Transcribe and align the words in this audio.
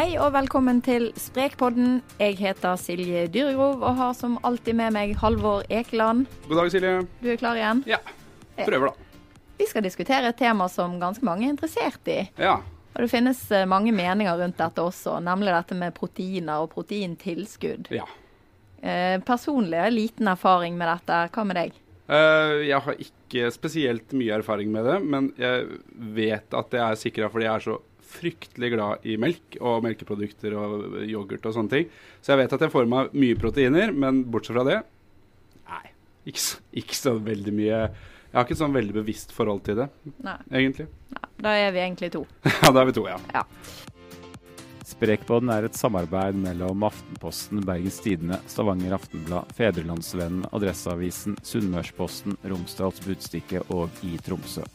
Hei 0.00 0.14
og 0.16 0.30
velkommen 0.32 0.78
til 0.80 1.10
Sprekpodden. 1.20 1.98
Jeg 2.16 2.38
heter 2.38 2.78
Silje 2.80 3.26
Dyregrov 3.28 3.82
og 3.84 3.98
har 3.98 4.14
som 4.16 4.38
alltid 4.48 4.78
med 4.78 4.94
meg 4.96 5.10
Halvor 5.20 5.66
Ekeland. 5.68 6.22
God 6.46 6.56
dag, 6.56 6.70
Silje. 6.72 6.92
Du 7.20 7.26
er 7.28 7.36
klar 7.36 7.58
igjen? 7.58 7.82
Ja. 7.84 7.98
Prøver, 8.56 8.94
da. 8.94 9.26
Vi 9.60 9.66
skal 9.68 9.84
diskutere 9.84 10.30
et 10.32 10.38
tema 10.40 10.70
som 10.72 10.94
ganske 11.02 11.26
mange 11.28 11.44
er 11.44 11.52
interessert 11.52 12.08
i. 12.08 12.16
Ja. 12.40 12.54
Og 12.94 13.02
det 13.04 13.10
finnes 13.12 13.42
eh, 13.52 13.66
mange 13.68 13.92
meninger 13.92 14.40
rundt 14.40 14.56
dette 14.62 14.86
også, 14.88 15.18
nemlig 15.20 15.52
dette 15.52 15.76
med 15.82 15.92
proteiner 15.98 16.64
og 16.64 16.72
proteintilskudd. 16.72 17.92
ja. 17.92 18.08
Eh, 18.80 19.20
personlig 19.20 19.76
har 19.76 19.90
jeg 19.90 19.98
liten 19.98 20.32
erfaring 20.32 20.80
med 20.80 20.88
dette. 20.94 21.20
Hva 21.36 21.44
med 21.44 21.60
deg? 21.60 21.76
Eh, 22.08 22.56
jeg 22.70 22.80
har 22.88 23.04
ikke 23.04 23.52
spesielt 23.52 24.16
mye 24.16 24.40
erfaring 24.40 24.72
med 24.72 24.88
det, 24.88 24.98
men 25.04 25.28
jeg 25.36 25.68
vet 26.16 26.56
at 26.56 26.72
det 26.72 26.86
er 26.88 27.02
sikra 27.04 27.28
fordi 27.28 27.50
jeg 27.50 27.52
er 27.52 27.68
så 27.68 27.80
fryktelig 28.10 28.72
glad 28.74 29.06
i 29.06 29.16
melk 29.20 29.56
og 29.60 29.84
melkeprodukter 29.86 30.54
og 30.58 30.96
yoghurt 31.06 31.46
og 31.46 31.56
sånne 31.56 31.74
ting. 31.74 31.90
Så 32.20 32.32
jeg 32.34 32.42
vet 32.42 32.54
at 32.56 32.64
jeg 32.66 32.72
får 32.74 32.86
i 32.88 32.90
meg 32.92 33.14
mye 33.24 33.38
proteiner, 33.40 33.92
men 33.94 34.24
bortsett 34.30 34.56
fra 34.58 34.66
det 34.66 34.80
Nei, 35.70 35.92
ikke 36.30 36.42
så, 36.42 36.58
ikke 36.82 36.98
så 36.98 37.12
veldig 37.22 37.52
mye 37.54 37.76
Jeg 37.78 38.34
har 38.34 38.46
ikke 38.46 38.56
et 38.56 38.62
sånn 38.64 38.74
veldig 38.74 38.96
bevisst 39.00 39.34
forhold 39.34 39.62
til 39.66 39.78
det, 39.82 39.86
Nei. 40.26 40.36
egentlig. 40.50 40.88
Nei, 41.14 41.30
da 41.46 41.54
er 41.58 41.72
vi 41.74 41.84
egentlig 41.86 42.10
to. 42.14 42.24
Ja, 42.62 42.70
da 42.74 42.82
er 42.82 42.90
vi 42.90 42.98
to, 42.98 43.06
ja. 43.10 43.16
Ja. 43.34 43.46
Sprekboden 44.90 45.50
er 45.54 45.64
et 45.68 45.76
samarbeid 45.78 46.36
mellom 46.38 46.82
Aftenposten, 46.86 47.62
Bergens 47.66 48.00
Tidende, 48.02 48.40
Stavanger 48.50 48.96
Aftenblad, 48.96 49.50
Fedrelandsvennen, 49.56 50.44
Adresseavisen, 50.56 51.38
Sunnmørsposten, 51.46 52.34
Romsdals 52.50 53.00
Budstikke 53.06 53.62
og 53.70 54.02
i 54.06 54.16
Tromsø. 54.26 54.66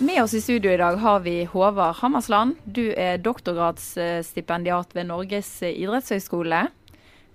Med 0.00 0.22
oss 0.22 0.34
i 0.34 0.40
studio 0.40 0.70
i 0.72 0.76
dag 0.80 0.96
har 0.96 1.18
vi 1.20 1.44
Håvard 1.44 1.98
Hammersland. 1.98 2.54
Du 2.64 2.86
er 2.96 3.18
doktorgradsstipendiat 3.20 4.94
ved 4.96 5.04
Norges 5.10 5.50
idrettshøgskole. 5.60 6.62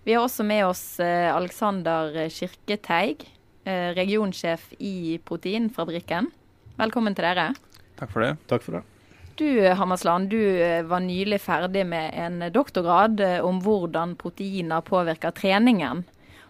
Vi 0.02 0.16
har 0.16 0.26
også 0.26 0.42
med 0.50 0.64
oss 0.66 0.82
eh, 0.98 1.30
Alexander 1.30 2.18
Kirketeig, 2.34 3.22
eh, 3.70 3.94
regionsjef 3.94 4.72
i 4.82 5.20
Proteinfabrikken. 5.22 6.32
Velkommen 6.82 7.14
til 7.14 7.28
dere. 7.28 7.52
Takk 8.02 8.16
for 8.16 8.26
det. 8.26 8.34
Takk 8.50 8.66
for 8.66 8.80
det. 8.80 8.84
Du 9.38 9.46
Hammersland, 9.62 10.34
du 10.34 10.42
eh, 10.42 10.82
var 10.90 11.06
nylig 11.06 11.44
ferdig 11.46 11.86
med 11.86 12.18
en 12.18 12.48
doktorgrad 12.50 13.22
om 13.46 13.62
hvordan 13.62 14.18
proteiner 14.18 14.82
påvirker 14.82 15.38
treningen. 15.38 16.02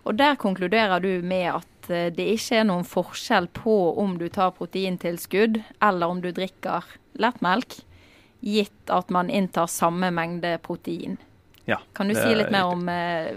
Og 0.07 0.16
Der 0.16 0.39
konkluderer 0.39 1.03
du 1.03 1.19
med 1.27 1.57
at 1.57 1.75
Eh, 1.89 2.09
det 2.14 2.28
ikke 2.36 2.61
er 2.61 2.67
noen 2.69 2.86
forskjell 2.88 3.50
på 3.55 3.75
om 4.02 4.17
du 4.22 4.28
tar 4.33 4.55
proteintilskudd 4.58 5.61
eller 5.83 6.11
om 6.11 6.22
du 6.23 6.31
drikker 6.36 6.88
lettmelk, 7.22 7.80
gitt 8.45 8.94
at 8.94 9.11
man 9.14 9.31
inntar 9.33 9.69
samme 9.72 10.11
mengde 10.13 10.58
protein. 10.66 11.17
Ja, 11.66 11.80
kan 11.97 12.11
du 12.11 12.17
si 12.17 12.30
litt 12.38 12.52
mer 12.53 12.69
om 12.69 12.83
uh, 12.86 13.31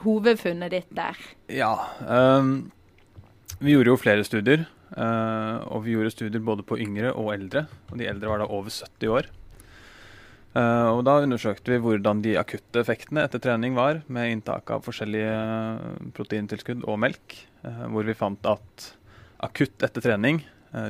hovedfunnet 0.00 0.72
ditt 0.72 0.88
der? 0.96 1.18
Ja. 1.52 1.74
Um, 2.08 2.70
vi 3.58 3.74
gjorde 3.74 3.92
jo 3.92 3.98
flere 4.00 4.24
studier. 4.24 4.64
Uh, 4.96 5.60
og 5.74 5.82
vi 5.84 5.92
gjorde 5.92 6.14
studier 6.14 6.40
både 6.40 6.64
på 6.64 6.78
yngre 6.80 7.10
og 7.12 7.34
eldre. 7.34 7.66
Og 7.90 8.00
de 8.00 8.08
eldre 8.08 8.30
var 8.32 8.40
da 8.40 8.48
over 8.48 8.72
70 8.72 9.12
år. 9.12 9.28
Uh, 10.56 10.96
og 10.96 11.02
Da 11.04 11.18
undersøkte 11.20 11.74
vi 11.74 11.82
hvordan 11.84 12.22
de 12.24 12.36
akutte 12.40 12.80
effektene 12.80 13.26
etter 13.26 13.42
trening 13.44 13.74
var 13.76 14.00
med 14.08 14.30
inntak 14.32 14.70
av 14.72 14.84
forskjellige 14.86 15.34
proteintilskudd 16.16 16.86
og 16.88 17.00
melk. 17.02 17.36
Uh, 17.60 17.84
hvor 17.92 18.06
vi 18.08 18.16
fant 18.16 18.48
at 18.48 18.86
akutt 19.44 19.84
etter 19.84 20.00
trening, 20.00 20.40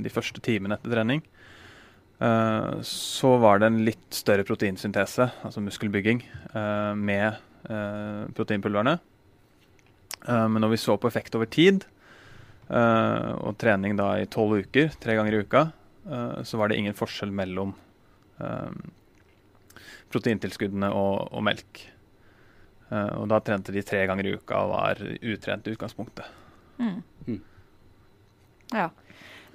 de 0.02 0.10
første 0.10 0.40
timene 0.42 0.76
etter 0.78 0.92
trening, 0.94 1.20
så 2.86 3.30
var 3.42 3.58
det 3.60 3.66
en 3.68 3.80
litt 3.84 4.14
større 4.14 4.46
proteinsyntese, 4.46 5.26
altså 5.44 5.62
muskelbygging, 5.62 6.22
med 6.96 7.36
proteinpulverne. 8.38 8.94
men 10.24 10.62
når 10.62 10.72
vi 10.72 10.80
så 10.80 10.96
på 10.96 11.10
effekt 11.10 11.34
over 11.36 11.50
tid, 11.50 11.84
og 12.70 13.58
trening 13.60 13.98
da 13.98 14.14
i 14.22 14.30
tolv 14.30 14.62
uker, 14.62 14.94
tre 15.02 15.18
ganger 15.18 15.34
i 15.34 15.42
uka, 15.44 15.66
så 16.42 16.56
var 16.56 16.70
det 16.70 16.78
ingen 16.80 16.96
forskjell 16.96 17.34
mellom 17.34 17.74
proteintilskuddene 20.12 20.90
og, 20.94 21.28
og 21.32 21.44
melk. 21.46 21.82
Uh, 22.90 23.22
og 23.22 23.26
da 23.32 23.40
trente 23.42 23.74
de 23.74 23.82
tre 23.82 24.04
ganger 24.06 24.28
i 24.28 24.36
uka 24.38 24.60
og 24.62 24.74
var 24.74 25.02
utrent 25.02 25.66
i 25.66 25.74
utgangspunktet. 25.74 26.28
Mm. 26.78 27.02
Mm. 27.26 27.42
Ja. 28.74 28.90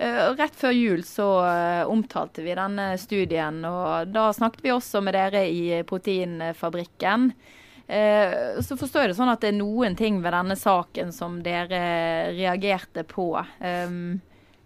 Uh, 0.01 0.33
rett 0.35 0.57
før 0.57 0.75
jul 0.75 1.05
så 1.07 1.29
uh, 1.45 1.89
omtalte 1.91 2.43
vi 2.43 2.57
denne 2.57 2.91
studien, 2.99 3.61
og 3.67 4.11
da 4.11 4.27
snakket 4.35 4.65
vi 4.65 4.75
også 4.75 5.03
med 5.05 5.15
dere 5.15 5.45
i 5.47 5.81
Proteinfabrikken. 5.87 7.31
så 7.91 8.75
forstår 8.79 9.01
jeg 9.03 9.09
det 9.11 9.15
sånn 9.17 9.29
at 9.33 9.41
det 9.43 9.49
er 9.49 9.57
noen 9.57 9.97
ting 9.99 10.21
ved 10.23 10.31
denne 10.31 10.55
saken 10.55 11.09
som 11.11 11.41
dere 11.43 11.81
reagerte 12.31 13.03
på. 13.03 13.33
Um, 13.59 14.21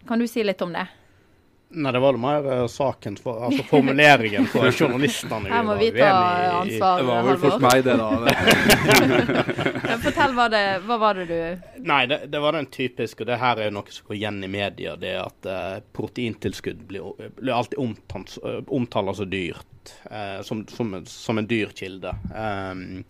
kan 0.05 0.21
du 0.21 0.27
si 0.29 0.43
litt 0.45 0.61
om 0.61 0.75
det? 0.75 0.83
Nei, 1.69 1.91
det 1.91 1.99
var 1.99 2.13
det 2.13 2.19
mer 2.19 2.45
uh, 2.45 2.67
saken, 2.67 3.17
for, 3.17 3.43
altså 3.47 3.63
formuleringen 3.67 4.45
for 4.47 4.71
journalistene. 4.79 5.49
Her 5.49 5.63
må 5.65 5.75
vi 5.79 5.89
ta 5.95 6.11
ansvar, 6.61 6.99
Det 7.01 7.07
var 7.09 7.25
vel 7.25 7.39
fort 7.41 7.63
meg, 7.65 7.83
det, 7.83 7.95
da. 7.99 8.09
Fortell, 10.05 10.35
hva, 10.37 10.45
det, 10.53 10.61
hva 10.85 10.97
var 11.01 11.19
det 11.19 11.25
du 11.31 11.81
Nei, 11.89 12.03
det, 12.11 12.19
det, 12.29 12.41
var 12.43 12.55
den 12.55 12.69
typiske, 12.71 13.25
og 13.25 13.31
det 13.31 13.39
her 13.41 13.63
er 13.65 13.73
noe 13.73 13.91
som 13.91 14.07
går 14.07 14.17
igjen 14.19 14.43
i 14.45 14.51
media, 14.51 14.93
det 15.01 15.15
at 15.23 15.49
uh, 15.49 15.79
proteintilskudd 15.97 16.85
blir, 16.87 17.09
blir 17.41 17.55
alltid 17.57 17.81
omtalt, 17.81 18.37
uh, 18.45 18.61
omtalt 18.67 19.17
så 19.17 19.27
dyrt. 19.27 19.65
Uh, 20.05 20.41
som, 20.45 20.63
som, 20.69 20.95
som, 21.09 21.41
en 21.41 21.49
dyr 21.49 21.73
kilde. 21.75 22.13
Um, 22.31 23.03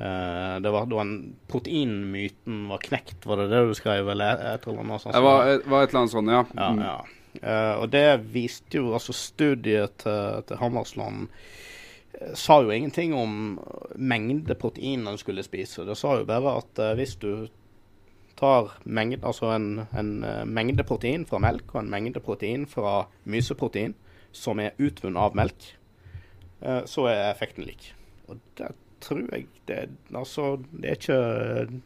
det 0.00 0.70
var 0.72 0.86
da 0.88 1.00
en 1.02 1.14
proteinmyten 1.48 2.62
var 2.70 2.80
knekt, 2.80 3.26
var 3.28 3.42
det 3.42 3.50
det 3.52 3.64
du 3.68 3.74
skrev? 3.76 4.08
Eller 4.08 4.40
et 4.54 4.64
eller 4.64 4.80
annet 4.80 5.02
sånt? 5.02 5.14
Det 5.14 5.24
var, 5.24 5.56
var 5.68 5.84
et 5.84 5.92
eller 5.92 6.00
annet 6.00 6.14
sånt, 6.14 6.32
ja. 6.32 6.44
ja, 6.56 6.68
mm. 6.72 6.84
ja. 6.88 7.19
Uh, 7.38 7.78
og 7.78 7.92
det 7.92 8.04
viste 8.34 8.80
jo 8.80 8.90
altså 8.96 9.14
Studiet 9.14 10.00
til, 10.02 10.42
til 10.48 10.58
Hammersland 10.58 11.28
uh, 11.28 12.32
sa 12.34 12.56
jo 12.64 12.72
ingenting 12.74 13.14
om 13.14 13.60
mengde 13.94 14.56
protein 14.58 15.06
en 15.06 15.18
skulle 15.18 15.44
spise. 15.46 15.86
Det 15.86 15.96
sa 15.98 16.16
jo 16.18 16.26
bare 16.26 16.56
at 16.58 16.82
uh, 16.82 16.94
hvis 16.98 17.14
du 17.22 17.46
tar 18.40 18.74
mengde, 18.84 19.20
altså 19.22 19.52
en, 19.54 19.84
en 19.94 20.12
mengde 20.48 20.84
protein 20.88 21.26
fra 21.28 21.38
melk 21.38 21.74
og 21.74 21.82
en 21.84 21.90
mengde 21.92 22.22
protein 22.24 22.66
fra 22.66 23.04
myseprotein 23.24 23.94
som 24.32 24.62
er 24.62 24.78
utvunnet 24.80 25.20
av 25.20 25.34
melk, 25.36 25.66
så 26.88 27.04
er 27.10 27.26
effekten 27.26 27.66
lik. 27.66 27.90
Og 28.30 28.38
det 28.56 28.70
tror 29.04 29.26
jeg 29.34 29.44
det, 29.68 29.90
altså, 30.14 30.54
det 30.72 30.88
er 30.88 30.96
ikke 30.96 31.82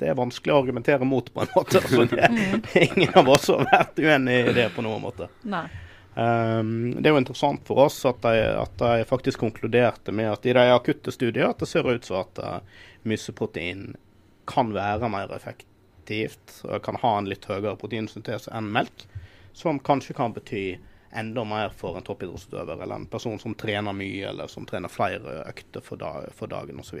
det 0.00 0.10
er 0.10 0.18
vanskelig 0.18 0.54
å 0.54 0.58
argumentere 0.62 1.06
mot, 1.06 1.28
på 1.32 1.42
en 1.44 1.50
måte. 1.54 1.80
Altså, 1.80 2.04
det, 2.10 2.28
ingen 2.86 3.14
av 3.14 3.28
oss 3.30 3.48
har 3.52 3.66
vært 3.70 3.98
uenig 3.98 4.38
i 4.50 4.54
det 4.56 4.68
på 4.74 4.84
noen 4.84 5.02
måte. 5.04 5.28
Um, 6.14 6.94
det 6.94 7.08
er 7.08 7.14
jo 7.14 7.20
interessant 7.22 7.64
for 7.66 7.86
oss 7.88 7.96
at 8.06 8.20
de, 8.22 8.40
at 8.60 8.74
de, 8.78 9.06
faktisk 9.08 9.42
konkluderte 9.42 10.14
med 10.14 10.30
at 10.30 10.46
i 10.46 10.54
de 10.54 10.66
akutte 10.70 11.10
studiene 11.14 11.50
at 11.50 11.62
det 11.62 11.66
ser 11.66 11.88
ut 11.90 12.06
som 12.06 12.20
at 12.20 12.38
uh, 12.38 12.84
myseprotein 13.02 13.96
kan 14.46 14.70
være 14.76 15.10
mer 15.10 15.32
effektivt 15.34 16.60
og 16.68 16.84
kan 16.86 17.00
ha 17.02 17.16
en 17.18 17.30
litt 17.30 17.48
høyere 17.50 17.74
proteinsyntese 17.80 18.52
enn 18.54 18.70
melk, 18.76 19.06
som 19.58 19.80
kanskje 19.82 20.14
kan 20.18 20.34
bety 20.36 20.64
enda 21.14 21.44
mer 21.44 21.68
for 21.68 21.96
en 21.96 22.02
toppidrettsutøver 22.02 22.82
eller 22.82 22.94
en 22.94 23.06
person 23.06 23.38
som 23.38 23.54
trener 23.54 23.94
mye 23.94 24.26
eller 24.28 24.50
som 24.50 24.66
trener 24.66 24.90
flere 24.90 25.36
økter 25.48 25.84
for, 25.84 26.00
dag, 26.00 26.26
for 26.34 26.50
dagen 26.50 26.80
osv. 26.82 27.00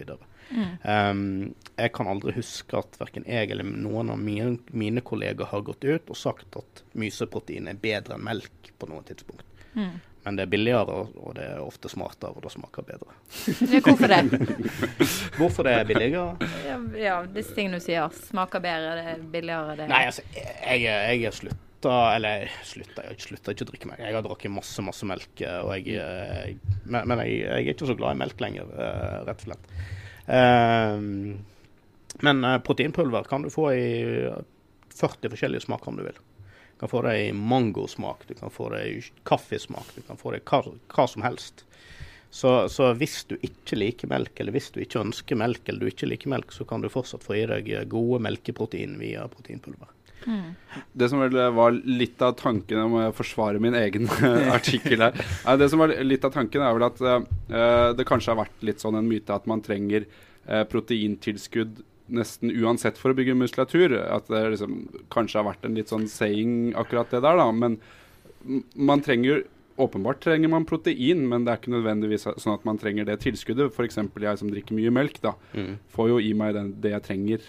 Mm. 0.50 0.70
Um, 0.82 1.54
jeg 1.76 1.92
kan 1.96 2.10
aldri 2.10 2.36
huske 2.36 2.78
at 2.78 2.98
verken 3.00 3.26
jeg 3.26 3.50
eller 3.50 3.66
noen 3.66 4.12
av 4.14 4.20
mine, 4.20 4.58
mine, 4.70 5.02
kolleger 5.04 5.50
har 5.50 5.66
gått 5.66 5.84
ut 5.84 6.14
og 6.14 6.20
sagt 6.20 6.58
at 6.60 6.84
myseprotein 6.94 7.70
er 7.70 7.80
bedre 7.80 8.18
enn 8.18 8.26
melk 8.26 8.74
på 8.78 8.90
noe 8.90 9.02
tidspunkt. 9.08 9.46
Mm. 9.74 9.96
Men 10.24 10.38
det 10.38 10.46
er 10.46 10.52
billigere, 10.54 10.94
og 11.20 11.34
det 11.36 11.44
er 11.44 11.58
ofte 11.60 11.90
smartere, 11.92 12.32
og 12.32 12.46
det 12.46 12.54
smaker 12.54 12.86
bedre. 12.86 13.18
Hvorfor 13.84 14.08
det? 14.08 14.22
Hvorfor 15.38 15.68
det 15.68 15.74
er 15.76 15.84
billigere? 15.90 16.48
Ja, 16.64 16.78
ja, 16.96 17.18
disse 17.28 17.52
tingene 17.52 17.82
du 17.82 17.84
sier. 17.84 18.08
Smaker 18.30 18.62
bedre, 18.64 18.94
det 18.96 19.04
er 19.18 19.28
billigere. 19.34 19.76
Det 19.76 19.84
er... 19.84 19.92
Nei, 19.92 20.02
altså, 20.08 20.24
jeg, 20.32 20.86
jeg 20.86 21.28
er 21.28 21.36
slutt 21.42 21.63
slutta 21.84 22.16
Eller 22.16 22.50
slutta, 22.64 23.04
jeg 23.04 23.20
slutta 23.20 23.52
ikke 23.52 23.64
å 23.64 23.70
drikke 23.70 23.88
melk. 23.88 24.00
Jeg 24.00 24.16
har 24.16 24.24
drukket 24.24 24.52
masse, 24.52 24.82
masse 24.82 25.06
melk. 25.06 25.40
Eh, 25.40 25.72
jeg, 25.76 25.98
jeg 25.98 26.56
men, 26.84 27.08
men 27.08 27.20
jeg, 27.24 27.40
jeg, 27.42 27.64
er 27.64 27.74
ikke 27.74 27.90
så 27.90 27.96
glad 27.98 28.16
i 28.16 28.20
melk 28.22 28.40
lenger, 28.40 28.70
eh, 28.72 29.18
rett 29.28 29.42
og 29.42 29.48
slett. 29.48 29.64
Men 32.24 32.46
proteinpulver 32.64 33.26
kan 33.28 33.42
du 33.44 33.50
få 33.52 33.66
i 33.74 33.88
40 34.94 35.32
forskjellige 35.34 35.66
smaker 35.66 35.90
om 35.90 35.98
du 35.98 36.04
vil. 36.06 36.16
Du 36.74 36.80
kan 36.80 36.88
få 36.88 37.02
det 37.04 37.14
i 37.26 37.32
mangosmak, 37.36 38.24
du 38.28 38.34
kan 38.38 38.50
få 38.50 38.70
det 38.72 38.80
i 38.88 38.94
kaffesmak, 39.28 39.90
du 39.94 40.00
kan 40.06 40.16
få 40.16 40.32
det 40.32 40.40
i 40.40 40.46
hva, 40.48 40.62
hva 40.94 41.06
som 41.10 41.26
helst. 41.26 41.66
Så, 42.34 42.54
så, 42.72 42.88
hvis 42.98 43.20
du 43.30 43.36
ikke 43.46 43.76
liker 43.76 44.10
melk, 44.10 44.40
eller 44.40 44.56
hvis 44.56 44.72
du 44.74 44.80
ikke 44.82 45.02
ønsker 45.04 45.38
melk, 45.38 45.68
eller 45.68 45.84
du 45.84 45.92
ikke 45.92 46.08
liker 46.08 46.32
melk, 46.32 46.54
så 46.54 46.64
kan 46.66 46.82
du 46.82 46.88
fortsatt 46.90 47.22
få 47.26 47.36
i 47.36 47.44
deg 47.50 47.68
gode 47.92 48.22
melkeprotein 48.24 48.96
via 49.02 49.28
proteinpulver. 49.30 49.92
Mm. 50.26 50.54
Det 50.92 51.08
som 51.12 51.20
vel 51.20 51.36
var 51.54 51.74
litt 51.84 52.22
av 52.24 52.32
tanken 52.38 52.78
Jeg 52.80 52.90
må 52.92 53.00
forsvare 53.16 53.60
min 53.60 53.74
egen 53.76 54.08
artikkel 54.56 55.02
her. 55.04 55.18
Det 55.60 55.68
som 55.70 55.82
var 55.82 55.92
litt 56.04 56.24
av 56.24 56.32
tanken, 56.34 56.62
er 56.64 56.76
vel 56.78 56.86
at 56.86 57.02
uh, 57.04 57.90
det 57.96 58.06
kanskje 58.08 58.32
har 58.32 58.40
vært 58.44 58.64
litt 58.64 58.80
sånn 58.84 58.96
en 59.00 59.08
myte 59.10 59.34
at 59.36 59.46
man 59.50 59.60
trenger 59.64 60.06
uh, 60.48 60.62
proteintilskudd 60.70 61.82
nesten 62.14 62.50
uansett 62.52 62.98
for 63.00 63.12
å 63.12 63.16
bygge 63.16 63.36
muskulatur. 63.36 63.94
At 64.12 64.28
det 64.32 64.42
liksom, 64.56 64.78
kanskje 65.12 65.40
har 65.40 65.48
vært 65.52 65.64
en 65.68 65.76
litt 65.78 65.92
sånn 65.92 66.08
saying 66.10 66.74
akkurat 66.76 67.12
det 67.14 67.22
der, 67.24 67.40
da. 67.40 67.50
Men 67.52 67.78
man 68.76 69.00
trenger 69.04 69.44
Åpenbart 69.74 70.20
trenger 70.22 70.46
man 70.52 70.62
protein, 70.62 71.24
men 71.26 71.42
det 71.42 71.50
er 71.50 71.58
ikke 71.58 71.72
nødvendigvis 71.72 72.28
sånn 72.38 72.52
at 72.54 72.62
man 72.62 72.76
trenger 72.78 73.08
det 73.08 73.16
tilskuddet. 73.24 73.72
F.eks. 73.74 73.96
jeg 73.98 74.38
som 74.38 74.52
drikker 74.52 74.76
mye 74.78 74.92
melk, 74.94 75.16
da, 75.24 75.32
Mm. 75.50 75.72
får 75.90 76.08
jo 76.12 76.18
i 76.22 76.28
meg 76.32 76.54
den, 76.54 76.68
det 76.80 76.92
jeg 76.92 77.02
trenger 77.02 77.48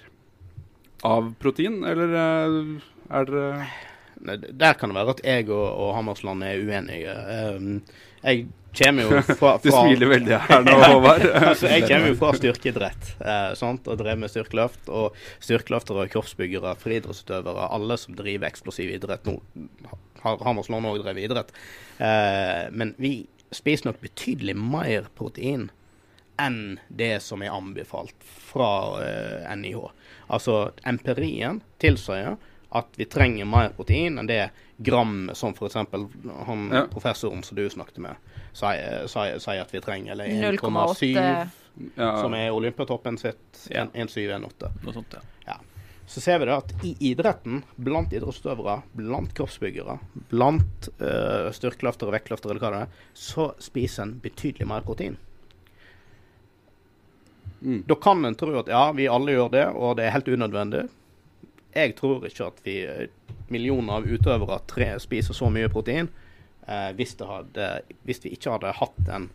av 1.03 1.33
protein, 1.41 1.81
eller 1.83 2.15
eh, 2.19 2.59
er 3.19 3.29
dere 3.29 3.67
Der 4.55 4.77
kan 4.79 4.89
det 4.89 4.97
være 4.97 5.15
at 5.17 5.23
jeg 5.25 5.49
og, 5.51 5.65
og 5.65 5.95
Hammersland 5.97 6.43
er 6.43 6.61
uenige. 6.63 7.15
Um, 7.55 7.81
jeg 8.23 8.47
kommer 8.77 9.05
jo 9.05 9.21
fra, 9.39 9.51
Du 9.61 9.69
smiler 9.69 10.09
veldig 10.09 10.39
her 10.47 10.65
nå, 10.65 10.75
Håvard. 10.89 11.25
altså, 11.51 11.69
jeg 11.71 11.85
kommer 11.87 12.11
jo 12.11 12.17
fra 12.19 12.31
styrkeidrett 12.37 13.11
eh, 13.19 13.51
sant? 13.59 13.87
og 13.91 13.99
drev 14.01 14.19
med 14.23 14.33
styrkeløft. 14.33 14.89
Og 14.89 15.15
styrkeløftere, 15.43 16.07
kroppsbyggere, 16.13 16.75
friidrettsutøvere, 16.81 17.69
alle 17.75 17.99
som 18.01 18.17
driver 18.17 18.49
eksplosiv 18.49 18.95
idrett 18.97 19.29
nå, 19.29 19.37
har 20.25 20.43
Hammersland 20.47 20.89
òg 20.89 21.01
drevet 21.03 21.29
idrett. 21.29 21.55
Eh, 22.01 22.65
men 22.73 22.95
vi 23.01 23.17
spiser 23.53 23.91
nok 23.91 24.01
betydelig 24.03 24.55
mer 24.57 25.09
protein 25.15 25.69
enn 26.41 26.79
det 26.91 27.21
som 27.23 27.43
er 27.45 27.53
anbefalt 27.55 28.15
fra 28.49 28.69
eh, 29.03 29.51
NIH. 29.55 29.85
Altså 30.27 30.71
empirien 30.85 31.61
tilsier 31.81 32.37
at 32.75 32.87
vi 32.99 33.05
trenger 33.07 33.47
mer 33.47 33.69
protein 33.75 34.19
enn 34.19 34.27
det 34.27 34.49
gram 34.83 35.29
som 35.33 35.53
f.eks. 35.55 35.75
han 35.75 36.71
Ja. 36.73 36.87
professoren 36.91 37.43
som 37.43 37.55
du 37.55 37.69
snakket 37.69 38.01
med, 38.03 38.15
sier, 38.53 39.07
sier, 39.07 39.39
sier 39.39 39.61
at 39.61 39.71
vi 39.71 39.79
trenger. 39.81 40.11
Eller 40.11 40.25
1,7 40.25 41.47
Ja, 41.95 42.21
som 42.21 42.33
er 42.33 42.51
Olympiatoppen 42.55 43.17
sitt. 43.19 43.67
Ja. 43.69 43.85
1,7-1,8. 43.93 44.69
Noe 44.83 45.03
ja. 45.45 45.57
Så 46.07 46.21
ser 46.21 46.39
vi 46.39 46.45
da 46.45 46.59
at 46.61 46.71
i 46.85 46.93
idretten, 47.11 47.63
blant 47.75 48.13
idrettsutøvere, 48.13 48.81
blant 48.95 49.33
kroppsbyggere, 49.35 49.97
blant 50.29 50.89
uh, 51.01 51.49
styrkeløftere, 51.51 52.13
vektløftere 52.15 52.53
eller 52.53 52.63
hva 52.63 52.71
det 52.75 52.81
er, 52.85 52.99
så 53.13 53.49
spiser 53.59 54.05
en 54.05 54.13
betydelig 54.23 54.67
mer 54.69 54.85
protein. 54.87 55.17
Mm. 57.65 57.83
Da 57.89 57.95
kan 57.97 58.25
en 58.25 58.37
tro 58.37 58.53
at 58.59 58.69
ja, 58.69 58.91
vi 58.93 59.07
alle 59.09 59.33
gjør 59.33 59.49
det, 59.53 59.65
og 59.73 59.97
det 59.97 60.05
er 60.05 60.13
helt 60.13 60.29
unødvendig. 60.29 60.83
Jeg 61.75 61.95
tror 61.97 62.25
ikke 62.27 62.49
at 62.51 62.59
vi 62.63 62.75
eh, 62.85 63.07
millioner 63.51 63.97
av 63.97 64.05
utøvere 64.07 64.59
tre, 64.69 64.91
spiser 65.01 65.35
så 65.35 65.49
mye 65.51 65.71
protein 65.73 66.11
eh, 66.69 66.91
hvis, 66.95 67.15
hadde, 67.19 67.69
hvis 68.05 68.21
vi 68.23 68.35
ikke 68.37 68.53
hadde 68.53 68.75
hatt 68.79 69.09
en 69.11 69.27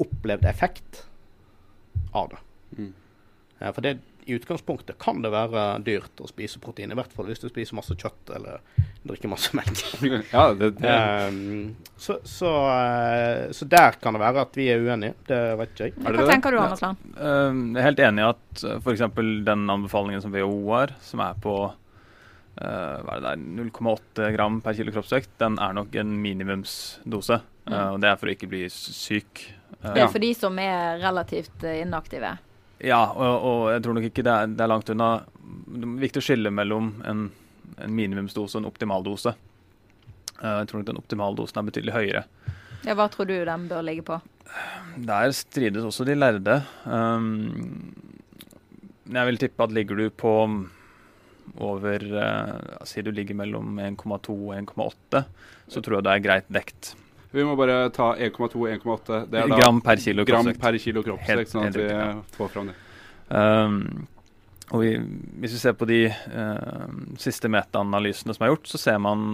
opplevd 0.00 0.46
effekt 0.48 1.02
av 2.14 2.30
det. 2.32 2.40
Mm. 2.78 2.92
Eh, 3.58 3.70
for 3.72 3.84
det, 3.84 3.98
i 4.26 4.34
utgangspunktet 4.38 4.96
kan 4.98 5.20
det 5.24 5.30
være 5.34 5.64
dyrt 5.84 6.20
å 6.24 6.28
spise 6.30 6.58
protein, 6.62 6.92
i 6.92 6.96
hvert 6.98 7.12
fall 7.12 7.26
hvis 7.28 7.42
du 7.42 7.48
spiser 7.50 7.76
masse 7.76 7.94
kjøtt 8.00 8.32
eller 8.36 8.60
drikker 9.04 9.28
masse 9.28 9.52
melk. 9.58 9.82
ja 10.32 10.44
det, 10.56 10.70
det, 10.80 10.94
Um, 11.28 11.76
så, 11.96 12.16
så, 12.24 12.50
eh, 12.72 13.50
så 13.52 13.68
der 13.68 13.98
kan 14.00 14.16
det 14.16 14.22
være 14.24 14.44
at 14.46 14.56
vi 14.56 14.68
er 14.72 14.80
uenige. 14.84 15.14
Det 15.28 15.40
vet 15.60 15.72
ikke 15.74 15.88
jeg. 15.90 15.94
Hva 16.00 16.12
det? 16.16 16.26
tenker 16.32 16.52
du, 16.56 16.58
Anders 16.62 16.82
Land? 16.84 17.04
Eh, 17.14 17.62
jeg 17.76 17.80
er 17.82 17.88
helt 17.90 18.04
enig 18.08 18.24
i 18.24 18.28
at 18.32 18.64
uh, 18.64 18.76
f.eks. 18.80 19.04
den 19.50 19.66
anbefalingen 19.76 20.24
som 20.24 20.32
WHO 20.34 20.60
har, 20.72 20.94
som 21.04 21.20
er 21.24 21.36
på 21.44 21.54
eh, 21.68 22.96
hva 23.04 23.16
er 23.16 23.24
det 23.24 23.34
der, 23.34 23.44
0,8 23.68 24.30
gram 24.36 24.60
per 24.64 24.76
kilo 24.78 24.94
kroppsvekt, 24.94 25.34
den 25.42 25.58
er 25.62 25.76
nok 25.76 25.94
en 26.00 26.16
minimumsdose. 26.24 27.40
Eh, 27.40 27.50
Mm. 27.64 27.94
og 27.94 28.00
det 28.02 28.08
er 28.10 28.16
for 28.20 28.28
å 28.28 28.32
ikke 28.34 28.48
bli 28.50 28.66
syk. 28.68 29.40
Eh, 29.80 29.94
Det 29.94 30.02
er 30.04 30.08
for 30.12 30.20
de 30.20 30.34
som 30.36 30.58
er 30.60 30.98
relativt 31.00 31.64
eh, 31.64 31.78
inaktive. 31.80 32.34
Ja, 32.82 33.00
og, 33.12 33.46
og 33.46 33.62
jeg 33.72 33.82
tror 33.84 33.96
nok 33.96 34.08
ikke 34.10 34.24
det 34.26 34.34
er, 34.34 34.52
det 34.52 34.64
er 34.64 34.70
langt 34.70 34.90
unna. 34.92 35.08
Det 35.66 35.86
er 35.86 35.96
viktig 36.02 36.22
å 36.22 36.26
skille 36.26 36.52
mellom 36.54 36.90
en, 37.06 37.26
en 37.78 37.94
minimumsdose 37.94 38.58
og 38.58 38.64
en 38.64 38.70
optimaldose. 38.70 39.34
Eh, 40.40 40.58
jeg 40.60 40.70
tror 40.70 40.82
nok 40.82 40.90
den 40.90 41.00
optimale 41.00 41.38
dosen 41.38 41.60
er 41.60 41.68
betydelig 41.70 41.96
høyere. 41.96 42.24
Ja, 42.84 42.96
Hva 42.98 43.08
tror 43.12 43.28
du 43.30 43.36
den 43.46 43.68
bør 43.70 43.84
ligge 43.86 44.04
på? 44.06 44.18
Der 45.08 45.32
strides 45.34 45.86
også 45.86 46.06
de 46.06 46.16
lærde. 46.18 46.60
Um, 46.84 47.94
jeg 49.10 49.30
vil 49.30 49.40
tippe 49.40 49.64
at 49.64 49.74
ligger 49.74 49.98
du 49.98 50.08
på 50.10 50.34
over 51.60 52.04
uh, 52.08 52.84
Si 52.88 53.02
du 53.04 53.10
ligger 53.12 53.36
mellom 53.36 53.78
1,2 53.80 54.34
og 54.34 54.54
1,8, 54.56 55.24
så 55.68 55.82
tror 55.82 55.98
jeg 55.98 56.06
det 56.06 56.14
er 56.14 56.24
greit 56.24 56.52
dekt. 56.52 56.94
Vi 57.34 57.44
må 57.46 57.56
bare 57.58 57.88
ta 57.94 58.12
1,2-1,8. 58.14 59.24
Det 59.30 59.40
er 59.40 59.50
da 59.50 59.58
Gram 59.58 59.80
per 59.82 59.98
kilo 60.02 60.22
gram 60.26 60.44
kroppsvekt. 60.44 60.60
per 60.62 60.78
kilo 60.78 61.02
kroppsvekt, 61.02 61.30
Helt- 61.32 61.50
sånn 61.50 61.66
at 61.66 61.78
vi 61.78 61.86
ja. 61.88 62.10
får 62.36 62.52
fram 62.52 62.70
det. 62.70 62.76
Um, 63.34 63.78
og 64.70 64.80
vi, 64.84 64.92
hvis 65.42 65.56
vi 65.56 65.60
ser 65.60 65.74
på 65.76 65.88
de 65.88 65.98
uh, 66.08 66.94
siste 67.20 67.50
metaanalysene 67.52 68.36
som 68.36 68.46
er 68.46 68.54
gjort, 68.54 68.70
så 68.70 68.80
ser 68.80 69.02
man 69.02 69.26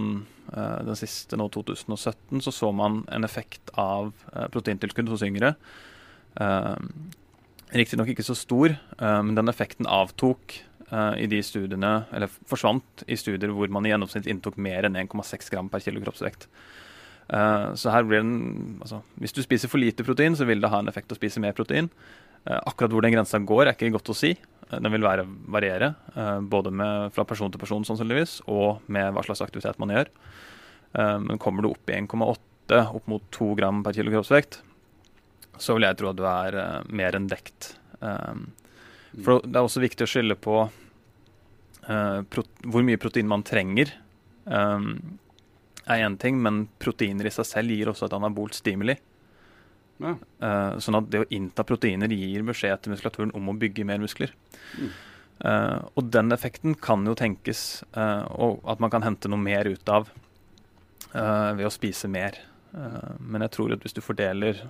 uh, 0.49 0.81
den 0.87 0.97
siste 0.99 1.37
nå 1.39 1.47
2017 1.53 2.41
så 2.43 2.55
så 2.55 2.71
man 2.75 3.03
en 3.13 3.27
effekt 3.27 3.71
av 3.79 4.11
uh, 4.33 4.47
proteintilskudd 4.51 5.11
hos 5.13 5.23
yngre. 5.27 5.53
Uh, 6.41 6.75
Riktignok 7.71 8.11
ikke 8.11 8.25
så 8.27 8.35
stor, 8.35 8.75
uh, 8.97 9.21
men 9.23 9.37
den 9.37 9.51
effekten 9.51 9.87
avtok 9.87 10.57
uh, 10.89 11.15
i 11.21 11.29
de 11.31 11.39
studiene, 11.45 11.93
eller 12.11 12.33
forsvant 12.49 13.05
i 13.07 13.15
studier 13.19 13.53
hvor 13.55 13.71
man 13.71 13.85
i 13.85 13.93
gjennomsnitt 13.93 14.27
inntok 14.27 14.59
mer 14.59 14.89
enn 14.89 14.99
1,6 15.05 15.53
gram 15.53 15.71
per 15.71 15.85
kilo 15.85 16.03
kroppsvekt. 16.03 16.49
Eh, 17.31 17.67
så 17.79 17.91
her 17.93 18.03
blir 18.03 18.19
den, 18.19 18.77
altså, 18.83 19.01
Hvis 19.19 19.33
du 19.33 19.41
spiser 19.43 19.71
for 19.71 19.79
lite 19.79 20.03
protein, 20.03 20.35
så 20.35 20.45
vil 20.47 20.61
det 20.61 20.71
ha 20.71 20.81
en 20.81 20.91
effekt 20.91 21.11
å 21.13 21.17
spise 21.17 21.39
mer 21.39 21.55
protein. 21.55 21.89
Eh, 22.45 22.59
akkurat 22.67 22.91
hvor 22.91 23.05
den 23.05 23.13
grensa 23.15 23.39
går, 23.39 23.67
er 23.67 23.75
ikke 23.75 23.93
godt 23.95 24.11
å 24.11 24.17
si. 24.17 24.31
Eh, 24.35 24.79
Den 24.79 24.91
vil 24.91 25.05
være, 25.05 25.25
variere, 25.47 25.95
både 26.47 26.71
med, 26.71 27.11
fra 27.13 27.23
person 27.25 27.51
til 27.51 27.59
person 27.59 27.83
sannsynligvis, 27.83 28.41
og 28.47 28.81
med 28.87 29.13
hva 29.13 29.23
slags 29.23 29.41
aktivitet 29.41 29.79
man 29.79 29.89
gjør. 29.89 30.07
Men 30.93 31.37
kommer 31.39 31.63
du 31.63 31.69
opp 31.69 31.87
i 31.87 31.95
1,8, 31.95 32.95
opp 32.95 33.07
mot 33.07 33.23
2 33.31 33.55
gram 33.55 33.81
per 33.83 33.93
kilo 33.93 34.11
kroppsvekt, 34.11 34.61
så 35.57 35.75
vil 35.75 35.85
jeg 35.87 35.95
tro 35.95 36.09
at 36.09 36.17
du 36.17 36.25
er 36.27 36.83
mer 36.91 37.15
enn 37.15 37.29
dekt. 37.31 37.77
For 38.01 39.39
det 39.39 39.55
er 39.55 39.63
også 39.63 39.79
viktig 39.83 40.03
å 40.03 40.11
skylde 40.11 40.35
på 40.35 40.57
hvor 41.87 42.83
mye 42.83 42.99
protein 42.99 43.27
man 43.31 43.43
trenger. 43.43 43.93
Er 45.89 46.03
én 46.05 46.17
ting, 46.21 46.37
men 46.41 46.65
proteiner 46.81 47.27
i 47.27 47.33
seg 47.33 47.47
selv 47.47 47.73
gir 47.73 47.91
også 47.91 48.07
et 48.07 48.17
anabolt 48.17 48.57
stimuli. 48.57 48.97
Ja. 50.01 50.15
Uh, 50.41 50.79
sånn 50.81 50.97
at 50.97 51.09
det 51.13 51.23
å 51.23 51.29
innta 51.33 51.65
proteiner 51.67 52.11
gir 52.13 52.45
beskjed 52.47 52.81
til 52.81 52.95
muskulaturen 52.95 53.33
om 53.37 53.51
å 53.51 53.57
bygge 53.57 53.85
mer 53.87 54.01
muskler. 54.01 54.33
Mm. 54.77 54.91
Uh, 55.41 55.77
og 55.97 56.09
den 56.13 56.33
effekten 56.33 56.75
kan 56.77 57.05
jo 57.05 57.17
tenkes 57.17 57.81
uh, 57.97 58.25
og 58.37 58.61
at 58.69 58.81
man 58.81 58.93
kan 58.93 59.05
hente 59.05 59.29
noe 59.31 59.41
mer 59.41 59.69
ut 59.69 59.93
av 59.93 60.11
ved 61.11 61.65
å 61.67 61.69
spise 61.73 62.07
mer. 62.07 62.37
Men 62.71 63.43
jeg 63.43 63.51
tror 63.51 63.73
at 63.75 63.81
hvis 63.83 63.97
du 63.97 63.99
fordeler 63.99 64.61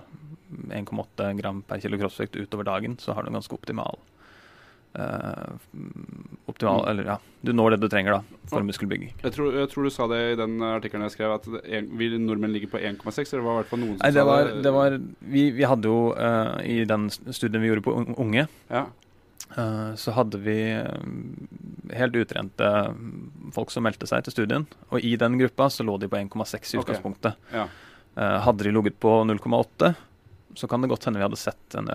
1,8 0.74 1.28
gram 1.38 1.60
per 1.62 1.78
kilo 1.78 2.00
kroppsvekt 2.00 2.34
utover 2.34 2.66
dagen, 2.66 2.96
så 2.98 3.14
har 3.14 3.22
du 3.22 3.30
en 3.30 3.36
ganske 3.38 3.54
optimal 3.54 4.00
eh, 4.94 5.52
optimal, 6.46 6.82
Mm. 6.84 6.90
eller 6.90 7.04
ja, 7.04 7.18
Du 7.44 7.52
når 7.52 7.70
det 7.70 7.80
du 7.80 7.88
trenger 7.88 8.12
da 8.12 8.20
for 8.46 8.60
Ja. 8.60 8.64
muskelbygging. 8.64 9.12
Jeg 9.22 9.32
tror, 9.32 9.52
jeg 9.52 9.68
tror 9.70 9.84
du 9.84 9.90
sa 9.90 10.06
det 10.06 10.32
i 10.32 10.36
den 10.36 10.58
artikkelen 10.62 11.02
jeg 11.08 11.12
skrev, 11.16 11.34
at 11.34 11.46
en, 11.64 11.88
vi 11.98 12.10
nordmenn 12.18 12.52
ligger 12.52 12.68
på 12.70 12.78
1,6. 12.78 13.32
Eller 13.32 13.42
var 13.42 13.52
det 13.52 13.58
i 13.58 13.62
hvert 13.62 13.70
fall 13.70 13.78
noen 13.80 13.96
som 13.98 14.04
Nei, 14.04 14.10
det 14.12 14.22
sa 14.22 14.24
var, 14.24 14.44
det 14.62 14.72
var 14.72 14.98
Vi, 15.32 15.50
vi 15.50 15.62
hadde 15.64 15.82
jo 15.88 16.12
uh, 16.14 16.60
i 16.62 16.84
den 16.84 17.08
studien 17.10 17.60
vi 17.62 17.68
gjorde 17.68 17.82
på 17.82 18.16
unge, 18.18 18.46
Ja. 18.70 18.86
uh, 19.56 19.94
så 19.96 20.12
hadde 20.12 20.38
vi 20.38 20.58
helt 21.96 22.14
utrente 22.16 22.68
folk 23.52 23.70
som 23.70 23.82
meldte 23.84 24.06
seg 24.06 24.24
til 24.24 24.32
studien. 24.32 24.66
Og 24.90 25.00
i 25.04 25.16
den 25.16 25.38
gruppa 25.38 25.66
så 25.68 25.84
lå 25.84 25.98
de 26.00 26.08
på 26.08 26.16
1,6 26.16 26.74
i 26.74 26.78
utgangspunktet. 26.78 27.34
utgangspunktet. 27.34 27.36
Ja. 27.52 27.68
Hadde 28.44 28.64
de 28.64 28.70
ligget 28.72 29.00
på 29.00 29.24
0,8, 29.24 29.94
så 30.54 30.68
kan 30.68 30.80
det 30.82 30.88
godt 30.90 31.04
hende 31.04 31.16
vi 31.18 31.24
hadde 31.24 31.36
sett 31.40 31.74
en 31.80 31.88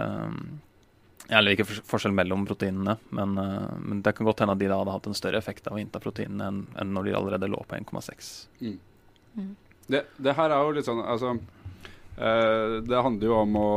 eh, 1.30 1.38
Eller 1.38 1.56
ikke 1.56 1.68
forskjell 1.68 2.16
mellom 2.16 2.46
proteinene, 2.48 2.98
men, 3.10 3.38
eh, 3.38 3.78
men 3.80 4.02
det 4.02 4.16
kan 4.18 4.28
godt 4.28 4.44
hende 4.44 4.56
at 4.56 4.62
de 4.62 4.72
da 4.72 4.80
hadde 4.82 4.96
hatt 4.96 5.08
en 5.12 5.18
større 5.18 5.40
effekt 5.42 5.68
av 5.68 5.78
å 5.78 5.82
innta 5.82 6.02
proteinene 6.04 6.50
enn 6.52 6.66
enn 6.80 6.94
når 6.96 7.10
de 7.10 7.16
allerede 7.20 7.52
lå 7.52 7.64
på 7.68 7.80
1,6. 7.80 8.34
Mm. 8.62 8.78
Mm. 9.38 9.56
Det, 9.88 10.04
det 10.18 10.36
her 10.36 10.52
er 10.52 10.66
jo 10.66 10.76
litt 10.76 10.88
sånn 10.88 11.00
Altså 11.00 11.38
eh, 12.18 12.78
Det 12.84 13.04
handler 13.06 13.30
jo 13.30 13.40
om 13.40 13.58
å 13.60 13.72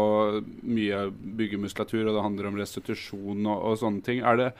mye 0.67 1.07
bygge 1.13 1.61
muskulatur, 1.63 2.05
og 2.09 2.17
det 2.17 2.27
handler 2.27 2.51
om 2.51 2.61
restitusjon 2.61 3.47
og, 3.47 3.57
og 3.57 3.81
sånne 3.83 4.05
ting. 4.07 4.23
Er 4.27 4.41
det, 4.41 4.51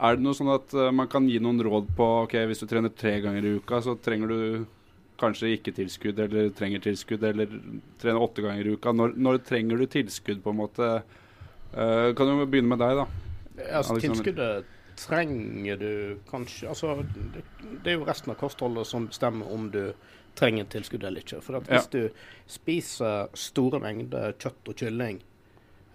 er 0.00 0.16
det 0.16 0.24
noe 0.24 0.36
sånn 0.36 0.52
at 0.54 0.74
eh, 0.76 0.92
man 0.94 1.10
kan 1.12 1.28
gi 1.28 1.40
noen 1.42 1.62
råd 1.66 1.90
på 1.98 2.10
Ok, 2.24 2.36
hvis 2.48 2.62
du 2.62 2.68
trener 2.70 2.92
tre 2.94 3.18
ganger 3.24 3.46
i 3.46 3.56
uka, 3.60 3.82
så 3.84 3.96
trenger 4.00 4.32
du 4.32 4.68
kanskje 5.20 5.52
ikke 5.52 5.74
tilskudd, 5.76 6.20
eller 6.24 6.48
trenger 6.56 6.80
tilskudd, 6.80 7.24
eller 7.28 7.50
trener 8.00 8.22
åtte 8.24 8.44
ganger 8.44 8.64
i 8.64 8.76
uka. 8.78 8.94
Når, 8.96 9.18
når 9.20 9.42
trenger 9.44 9.80
du 9.80 9.84
tilskudd, 9.90 10.40
på 10.44 10.54
en 10.54 10.60
måte? 10.62 10.92
Eh, 11.74 12.10
kan 12.18 12.26
du 12.26 12.46
begynne 12.46 12.72
med 12.72 12.80
deg, 12.82 12.98
da? 12.98 13.06
Altså, 13.78 13.98
tilskuddet 14.00 14.64
trenger 15.00 15.76
du 15.80 15.90
kanskje 16.30 16.68
Altså, 16.68 16.96
det, 17.34 17.42
det 17.84 17.92
er 17.92 17.98
jo 17.98 18.06
resten 18.08 18.32
av 18.32 18.38
kostholdet 18.40 18.88
som 18.88 19.06
bestemmer 19.10 19.48
om 19.52 19.68
du 19.72 19.92
trenger 20.38 20.66
tilskudd 20.70 21.04
eller 21.04 21.24
ikke. 21.24 21.40
For 21.44 21.60
hvis 21.60 21.86
Ja. 21.86 21.90
du 21.90 22.10
spiser 22.50 23.28
store 23.34 23.80
mengder 23.82 24.32
kjøtt 24.38 24.70
og 24.70 24.76
kylling, 24.76 25.20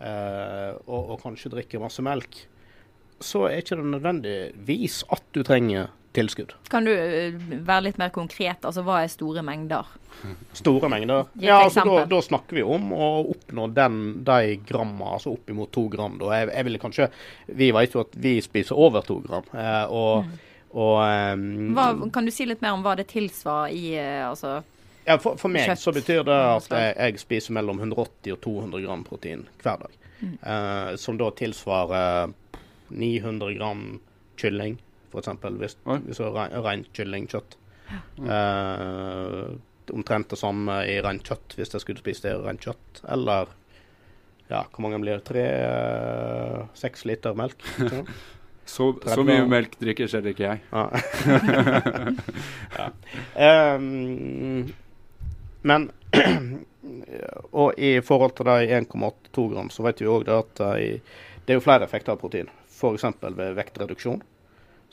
uh, 0.02 0.76
og, 0.86 1.12
og 1.16 1.22
kanskje 1.24 1.52
drikker 1.54 1.80
masse 1.82 2.04
melk, 2.04 2.42
så 3.24 3.46
er 3.48 3.62
ikke 3.62 3.78
det 3.80 3.86
nødvendigvis 3.94 5.04
at 5.16 5.24
du 5.34 5.42
trenger 5.48 5.88
tilskudd. 6.16 6.56
Kan 6.72 6.88
du 6.88 6.92
eh, 6.94 7.36
være 7.36 7.90
litt 7.90 8.00
mer 8.02 8.12
konkret? 8.16 8.66
Altså 8.66 8.84
hva 8.86 9.02
er 9.04 9.12
store 9.12 9.44
mengder? 9.46 9.92
Store 10.56 10.90
mengder. 10.90 11.28
Ja, 11.44 11.60
altså, 11.66 11.84
da, 11.86 12.06
da 12.10 12.22
snakker 12.24 12.58
vi 12.58 12.64
om 12.64 12.90
å 12.96 13.10
oppnå 13.36 13.68
den, 13.76 14.00
de 14.26 14.56
gramma, 14.66 15.16
altså 15.18 15.36
oppimot 15.36 15.74
to 15.76 15.86
gram. 15.92 16.18
Da. 16.22 16.32
Jeg, 16.40 16.52
jeg 16.56 16.68
ville 16.70 16.82
kanskje 16.82 17.10
Vi 17.60 17.70
vet 17.76 17.96
jo 17.96 18.04
at 18.06 18.16
vi 18.26 18.38
spiser 18.44 18.80
over 18.80 19.06
to 19.06 19.20
gram. 19.26 19.50
Eh, 19.54 19.84
og, 19.92 20.32
og 20.76 20.96
ehm, 21.06 21.44
Mm. 21.46 21.76
Hva, 21.76 21.90
kan 22.14 22.26
du 22.26 22.34
si 22.34 22.48
litt 22.48 22.64
mer 22.64 22.76
om 22.76 22.84
hva 22.86 22.96
det 23.00 23.10
tilsvarer 23.12 23.76
i 23.76 23.84
eh, 24.00 24.24
altså, 24.28 24.62
ja, 25.06 25.20
for, 25.22 25.38
for 25.38 25.54
meg 25.54 25.70
så 25.78 25.94
betyr 25.94 26.24
det 26.26 26.36
at 26.36 26.72
jeg, 26.72 26.96
jeg 26.98 27.22
spiser 27.22 27.54
mellom 27.54 27.78
180 27.84 28.34
og 28.34 28.42
200 28.42 28.82
gram 28.88 29.04
protein 29.06 29.46
hver 29.62 29.84
dag. 29.84 30.00
Mm. 30.20 30.34
Eh, 30.42 30.96
som 31.02 31.20
da 31.20 31.30
tilsvarer 31.38 32.34
900 32.88 33.54
gram 33.60 33.84
kylling, 34.42 34.80
f.eks. 35.16 35.32
Hvis, 35.62 35.78
Oi. 35.86 36.00
hvis 36.08 36.22
det 36.22 36.46
er 36.46 36.66
rent 36.66 36.92
kyllingkjøtt. 36.96 37.58
Eh, 38.26 39.42
omtrent 39.94 40.32
det 40.32 40.40
samme 40.42 40.80
i 40.90 40.96
rent 41.06 41.28
kjøtt 41.28 41.54
hvis 41.60 41.76
jeg 41.76 41.84
skulle 41.84 42.02
spist 42.02 42.26
det 42.26 42.36
rent 42.44 42.66
kjøtt. 42.66 43.04
Eller 43.16 43.52
ja, 44.50 44.64
hvor 44.70 44.86
mange 44.86 45.02
blir 45.02 45.20
det? 45.20 45.26
Tre, 45.28 45.46
eh, 45.66 46.64
seks 46.78 47.06
liter 47.10 47.38
melk? 47.38 47.62
Så, 48.66 48.96
så 49.06 49.14
30 49.22 49.28
mye 49.30 49.42
melk 49.46 49.76
drikker 49.78 50.08
selv 50.10 50.32
ikke 50.32 50.48
jeg. 50.48 50.62
Ja. 50.74 50.88
ja. 53.38 53.76
um, 53.78 54.72
men 55.62 55.86
Og 57.52 57.80
i 57.80 57.98
forhold 58.06 58.36
til 58.38 58.50
de 58.50 58.80
1,82 58.80 59.48
gram, 59.54 59.70
så 59.74 59.86
vet 59.86 60.02
vi 60.02 60.10
òg 60.12 60.30
at 60.34 60.62
de, 60.62 60.90
det 61.46 61.56
er 61.56 61.60
jo 61.60 61.66
flere 61.66 61.88
effekter 61.88 62.14
av 62.14 62.22
protein. 62.22 62.50
F.eks. 62.70 63.08
ved 63.24 63.56
vektreduksjon. 63.58 64.22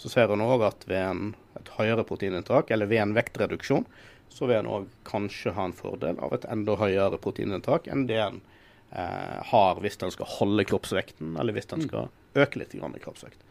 Så 0.00 0.08
ser 0.10 0.32
en 0.32 0.42
òg 0.42 0.64
at 0.66 0.86
ved 0.88 1.02
en, 1.02 1.34
et 1.60 1.68
høyere 1.76 2.04
proteininntak, 2.08 2.70
eller 2.74 2.88
ved 2.90 3.02
en 3.02 3.14
vektreduksjon, 3.14 3.84
så 4.32 4.48
vil 4.48 4.62
en 4.62 4.70
òg 4.72 4.88
kanskje 5.04 5.52
ha 5.52 5.68
en 5.68 5.76
fordel 5.76 6.18
av 6.24 6.32
et 6.34 6.46
enda 6.50 6.78
høyere 6.80 7.18
proteininntak 7.20 7.86
enn 7.92 8.06
det 8.08 8.18
en 8.24 8.40
eh, 8.96 9.38
har 9.52 9.80
hvis 9.84 10.00
en 10.02 10.14
skal 10.14 10.30
holde 10.38 10.64
kroppsvekten, 10.70 11.36
eller 11.36 11.52
hvis 11.56 11.68
en 11.76 11.84
skal 11.84 12.08
øke 12.40 12.62
litt 12.62 12.72
grann 12.78 12.96
i 12.96 13.02
kroppsvekt. 13.04 13.44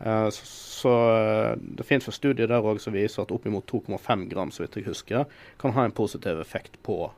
Eh, 0.00 0.30
Så, 0.32 0.46
så 0.48 0.94
eh, 1.12 1.52
det 1.60 1.84
finnes 1.86 2.08
en 2.08 2.16
studie 2.16 2.48
der 2.48 2.64
også 2.64 2.88
som 2.88 2.96
viser 2.96 3.22
at 3.22 3.34
oppimot 3.36 3.68
2,5 3.70 4.24
gram 4.32 4.50
så 4.50 4.64
vidt 4.64 4.80
jeg 4.80 4.88
husker, 4.88 5.28
kan 5.60 5.76
ha 5.76 5.84
en 5.84 5.94
positiv 5.94 6.40
effekt 6.40 6.80
på 6.82 7.12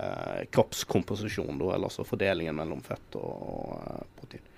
eh, 0.00 0.42
kroppskomposisjon, 0.50 1.60
eller 1.60 1.90
altså 1.90 2.04
fordelingen 2.08 2.56
mellom 2.56 2.80
fett 2.82 3.20
og, 3.20 3.46
og 3.52 3.72
eh, 3.84 4.04
protein. 4.18 4.52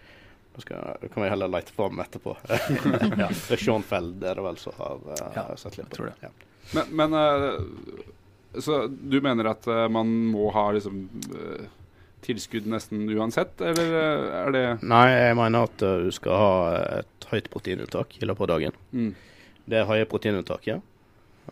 Da 0.58 0.62
skal, 0.64 1.08
kan 1.14 1.22
vi 1.22 1.28
heller 1.30 1.50
lete 1.54 1.70
fram 1.72 2.00
etterpå. 2.02 2.32
ja, 2.48 3.28
det 3.30 3.54
er 3.54 3.60
Sean 3.62 3.84
Feld 3.86 4.24
er 4.26 4.34
det 4.40 4.42
vel 4.42 4.56
som 4.58 4.74
har 4.80 4.96
uh, 5.06 5.20
Ja, 5.36 5.44
sett 5.60 5.76
litt 5.78 5.86
på 5.92 6.00
tror 6.00 6.08
det. 6.10 6.16
Ja. 6.26 6.30
Men, 6.74 6.88
men 6.98 7.14
uh, 7.14 8.58
Så 8.58 8.80
du 8.90 9.20
mener 9.22 9.52
at 9.52 9.68
uh, 9.70 9.84
man 9.92 10.10
må 10.32 10.48
ha 10.56 10.64
liksom 10.74 11.04
tilskudd 12.26 12.66
nesten 12.66 13.06
uansett, 13.14 13.60
eller 13.62 13.92
er 13.94 14.50
det 14.52 14.64
Nei, 14.82 15.04
jeg 15.14 15.36
mener 15.38 15.68
at 15.68 15.78
du 15.78 16.10
skal 16.12 16.34
ha 16.42 16.50
et 16.98 17.28
høyt 17.30 17.46
proteininntak 17.52 18.16
i 18.18 18.26
løpet 18.26 18.42
av 18.48 18.50
dagen. 18.56 18.78
mm. 18.92 19.12
Det 19.68 19.82
høye 19.86 20.06
proteininntaket, 20.08 20.80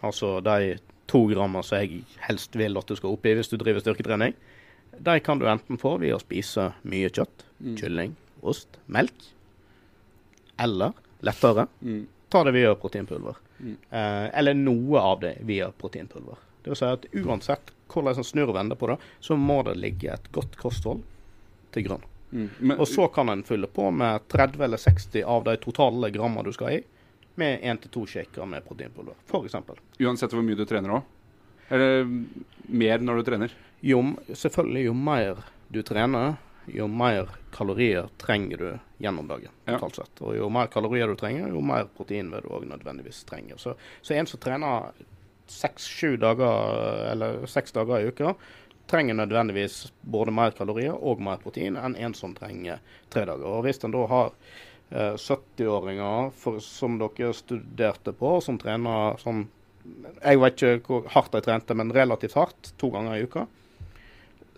altså 0.02 0.40
de 0.40 0.78
to 1.06 1.20
grammer 1.30 1.62
som 1.62 1.78
jeg 1.84 2.02
helst 2.26 2.56
vil 2.58 2.74
at 2.80 2.88
du 2.88 2.96
skal 2.98 3.12
opp 3.14 3.26
i 3.28 3.34
hvis 3.38 3.52
du 3.52 3.58
driver 3.60 3.84
styrketrening, 3.84 4.32
de 4.98 5.16
kan 5.20 5.38
du 5.38 5.44
enten 5.52 5.78
få 5.78 5.98
ved 6.02 6.14
å 6.16 6.20
spise 6.22 6.72
mye 6.88 7.12
kjøtt, 7.12 7.44
Mm. 7.56 7.76
kylling, 7.80 8.10
ost, 8.52 8.78
melk. 8.86 9.32
Eller 10.58 10.92
lettere 11.20 11.66
Mm. 11.80 12.06
ta 12.28 12.44
det 12.44 12.52
via 12.52 12.74
proteinpulver. 12.74 13.36
Mm. 13.60 13.76
Eh, 13.90 14.38
eller 14.38 14.54
noe 14.54 14.98
av 15.00 15.20
det 15.20 15.38
via 15.40 15.70
proteinpulver. 15.72 16.36
Det 16.62 16.70
vil 16.70 16.76
si 16.76 16.84
at 16.84 17.06
uansett 17.14 17.70
hvordan 17.88 18.16
en 18.18 18.24
snur 18.24 18.48
og 18.50 18.54
vender 18.54 18.76
på 18.76 18.88
det, 18.90 18.96
så 19.20 19.36
må 19.36 19.62
det 19.64 19.76
ligge 19.76 20.12
et 20.12 20.32
godt 20.32 20.56
kosthold 20.56 21.02
til 21.72 21.84
grunn. 21.86 22.02
Mm. 22.32 22.50
Men, 22.58 22.78
Og 22.80 22.86
så 22.88 23.06
kan 23.12 23.28
en 23.28 23.42
fylle 23.46 23.66
på 23.66 23.90
med 23.94 24.26
30 24.28 24.64
eller 24.64 24.76
60 24.76 25.22
av 25.24 25.44
de 25.44 25.56
totale 25.56 26.10
grammer 26.10 26.42
du 26.44 26.52
skal 26.52 26.68
i, 26.80 26.80
med 27.36 27.60
1-2 27.62 28.06
shaker 28.08 28.46
med 28.46 28.64
proteinpulver, 28.66 29.14
f.eks. 29.28 29.54
uansett 30.00 30.32
hvor 30.32 30.42
mye 30.42 30.56
du 30.56 30.64
trener 30.66 30.90
òg? 30.90 31.02
Eller 31.70 32.04
mer 32.68 32.98
når 32.98 33.16
du 33.16 33.22
trener? 33.30 33.50
Jo, 33.82 34.00
selvfølgelig, 34.32 34.84
jo 34.86 34.94
mer 34.94 35.44
du 35.70 35.82
trener, 35.82 36.36
jo 36.66 36.86
mer 36.88 37.28
kalorier 37.54 38.08
trenger 38.18 38.56
du 38.56 38.78
gjennom 38.98 39.28
dagen. 39.28 39.52
Ja. 39.64 39.78
sett. 39.90 40.20
Og 40.20 40.36
jo 40.36 40.48
mer 40.52 40.70
kalorier 40.72 41.08
du 41.08 41.16
trenger, 41.16 41.48
jo 41.48 41.60
mer 41.60 41.88
protein 41.96 42.30
vil 42.32 42.44
du 42.44 42.52
òg 42.54 42.66
nødvendigvis 42.68 43.24
trenge. 43.28 43.58
Så, 43.58 43.76
så 44.02 44.14
en 44.14 44.26
som 44.26 44.40
trener 44.42 44.92
seks-sju 45.46 46.16
dager 46.18 47.10
eller 47.12 47.44
seks 47.50 47.74
dager 47.76 48.00
i 48.00 48.10
uka, 48.10 48.34
trenger 48.86 49.14
nødvendigvis 49.14 49.92
både 50.00 50.34
mer 50.34 50.54
kalorier 50.54 50.94
og 50.94 51.22
mer 51.22 51.40
protein 51.42 51.78
enn 51.78 51.96
en 51.98 52.14
som 52.14 52.34
trenger 52.34 52.82
tre 53.10 53.26
dager. 53.26 53.46
Og 53.46 53.66
Hvis 53.66 53.82
en 53.84 53.94
da 53.94 54.06
har 54.10 54.32
eh, 54.90 55.14
70-åringer 55.14 56.60
som 56.62 56.98
dere 57.02 57.32
studerte 57.34 58.14
på, 58.14 58.38
som 58.40 58.58
trener 58.58 59.20
sånn 59.22 59.46
Jeg 60.18 60.40
vet 60.42 60.62
ikke 60.66 60.90
hvor 60.90 61.04
hardt 61.14 61.34
de 61.36 61.40
trente, 61.46 61.74
men 61.78 61.92
relativt 61.94 62.34
hardt, 62.34 62.72
to 62.74 62.88
ganger 62.90 63.14
i 63.14 63.22
uka, 63.22 63.44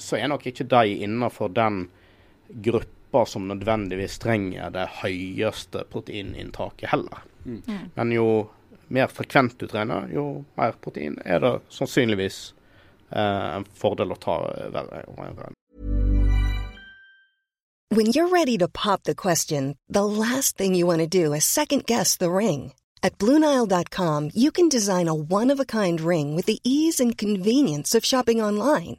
så 0.00 0.16
er 0.16 0.30
nok 0.32 0.46
ikke 0.48 0.64
de 0.64 0.94
innenfor 1.04 1.50
den 1.52 1.82
gruppa 2.48 3.26
som 3.26 3.48
nødvendigvis 3.48 4.18
trenger 4.18 4.70
det 4.70 4.86
høyeste 5.02 5.84
proteininntaket 5.92 6.88
heller. 6.92 7.24
Mm. 7.44 7.62
Men 7.94 8.12
jo 8.12 8.28
mer 8.88 9.06
frekvent 9.12 9.58
du 9.58 9.66
trener, 9.68 10.08
jo 10.12 10.44
mer 10.56 10.76
protein 10.80 11.18
er 11.24 11.40
det 11.44 11.54
sannsynligvis 11.72 12.40
eh, 13.10 13.56
en 13.56 13.64
fordel 13.74 14.12
å 14.12 14.20
ta 14.20 14.40
hver 14.72 14.92
hver- 15.16 15.54
When 17.90 18.06
you're 18.12 18.28
ready 18.28 18.58
to 18.58 18.68
pop 18.68 19.04
the 19.04 19.14
question, 19.14 19.76
the 19.88 20.04
last 20.04 20.58
thing 20.58 20.74
you 20.74 20.86
want 20.86 21.00
to 21.00 21.06
do 21.06 21.32
is 21.32 21.44
second 21.44 21.86
guess 21.86 22.16
the 22.18 22.30
ring. 22.30 22.72
At 23.02 23.16
Bluenile.com, 23.18 24.30
you 24.34 24.50
can 24.50 24.68
design 24.68 25.08
a 25.08 25.14
one 25.14 25.50
of 25.50 25.60
a 25.60 25.64
kind 25.64 26.00
ring 26.00 26.36
with 26.36 26.46
the 26.46 26.58
ease 26.64 27.00
and 27.00 27.16
convenience 27.16 27.94
of 27.94 28.04
shopping 28.04 28.42
online. 28.42 28.98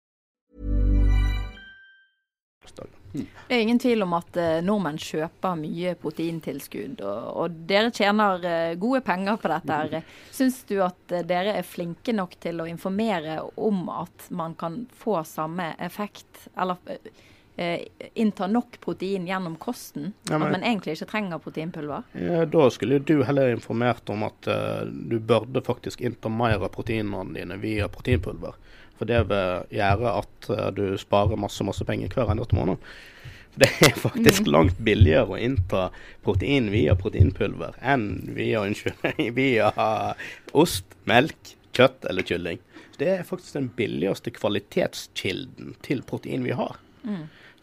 Det 3.13 3.55
er 3.57 3.59
ingen 3.65 3.79
tvil 3.81 4.03
om 4.05 4.13
at 4.15 4.37
eh, 4.39 4.59
nordmenn 4.63 4.99
kjøper 5.01 5.57
mye 5.59 5.95
proteintilskudd, 5.99 7.01
og, 7.03 7.25
og 7.43 7.57
dere 7.67 7.91
tjener 7.91 8.45
eh, 8.47 8.75
gode 8.79 9.01
penger 9.07 9.39
på 9.41 9.51
dette. 9.51 9.79
her. 9.81 10.05
Syns 10.37 10.61
du 10.69 10.77
at 10.85 11.11
eh, 11.11 11.25
dere 11.27 11.57
er 11.59 11.67
flinke 11.67 12.15
nok 12.15 12.37
til 12.43 12.61
å 12.63 12.69
informere 12.71 13.41
om 13.59 13.83
at 13.91 14.29
man 14.31 14.55
kan 14.55 14.85
få 14.95 15.19
samme 15.27 15.73
effekt, 15.83 16.47
eller 16.55 16.79
eh, 17.57 17.83
innta 18.13 18.47
nok 18.47 18.79
protein 18.81 19.27
gjennom 19.27 19.57
kosten? 19.61 20.13
Ja, 20.29 20.37
men- 20.37 20.47
At 20.47 20.55
man 20.55 20.63
egentlig 20.63 20.95
ikke 20.95 21.09
trenger 21.11 21.43
proteinpulver? 21.43 22.07
Ja, 22.15 22.45
da 22.45 22.69
skulle 22.71 22.99
du 23.03 23.23
heller 23.27 23.51
informert 23.51 24.07
om 24.09 24.23
at 24.23 24.47
uh, 24.47 24.85
du 24.87 25.19
burde 25.19 25.61
faktisk 25.61 26.01
innta 26.01 26.29
mer 26.31 26.61
av 26.63 26.71
proteinene 26.73 27.35
dine 27.35 27.59
via 27.61 27.91
proteinpulver. 27.91 28.55
For 29.01 29.09
det 29.09 29.23
vil 29.31 29.79
gjøre 29.79 30.13
at 30.21 30.51
eh, 30.53 30.67
du 30.77 30.85
sparer 31.01 31.39
masse 31.41 31.65
masse 31.65 31.85
penger 31.87 32.13
hver 32.13 32.29
eneste 32.29 32.53
måned. 32.53 32.77
Det 33.57 33.67
er 33.83 33.97
faktisk 33.97 34.45
langt 34.47 34.77
billigere 34.85 35.33
å 35.33 35.39
innta 35.41 35.87
protein 36.23 36.69
via 36.71 36.93
proteinpulver 36.95 37.73
enn 37.81 38.29
via, 38.37 38.61
unnskyld, 38.61 39.01
via 39.39 39.71
ost, 40.53 40.85
melk, 41.09 41.55
kjøtt 41.75 42.05
eller 42.07 42.27
kylling. 42.29 42.61
Det 43.01 43.09
er 43.09 43.25
faktisk 43.27 43.57
den 43.57 43.71
billigste 43.75 44.31
kvalitetskilden 44.35 45.73
til 45.83 46.05
protein 46.07 46.45
vi 46.45 46.53
har. 46.55 46.77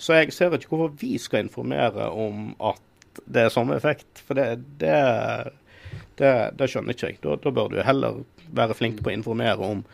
Så 0.02 0.18
jeg 0.18 0.35
ser 0.35 0.59
ikke 0.59 0.75
hvorfor 0.75 0.99
vi 1.00 1.14
skal 1.23 1.47
informere 1.47 2.11
om 2.11 2.52
at 2.59 3.23
det 3.26 3.47
er 3.47 3.54
samme 3.54 3.78
effekt. 3.78 4.21
For 4.26 4.38
det, 4.38 4.49
det, 4.83 4.99
det, 6.18 6.35
det 6.59 6.68
skjønner 6.71 6.95
ikke 6.95 7.12
jeg. 7.12 7.21
Da, 7.23 7.38
da 7.38 7.54
bør 7.54 7.73
du 7.73 7.80
heller 7.87 8.23
være 8.54 8.76
flink 8.78 9.02
på 9.02 9.12
å 9.12 9.16
informere 9.16 9.62
om 9.62 9.87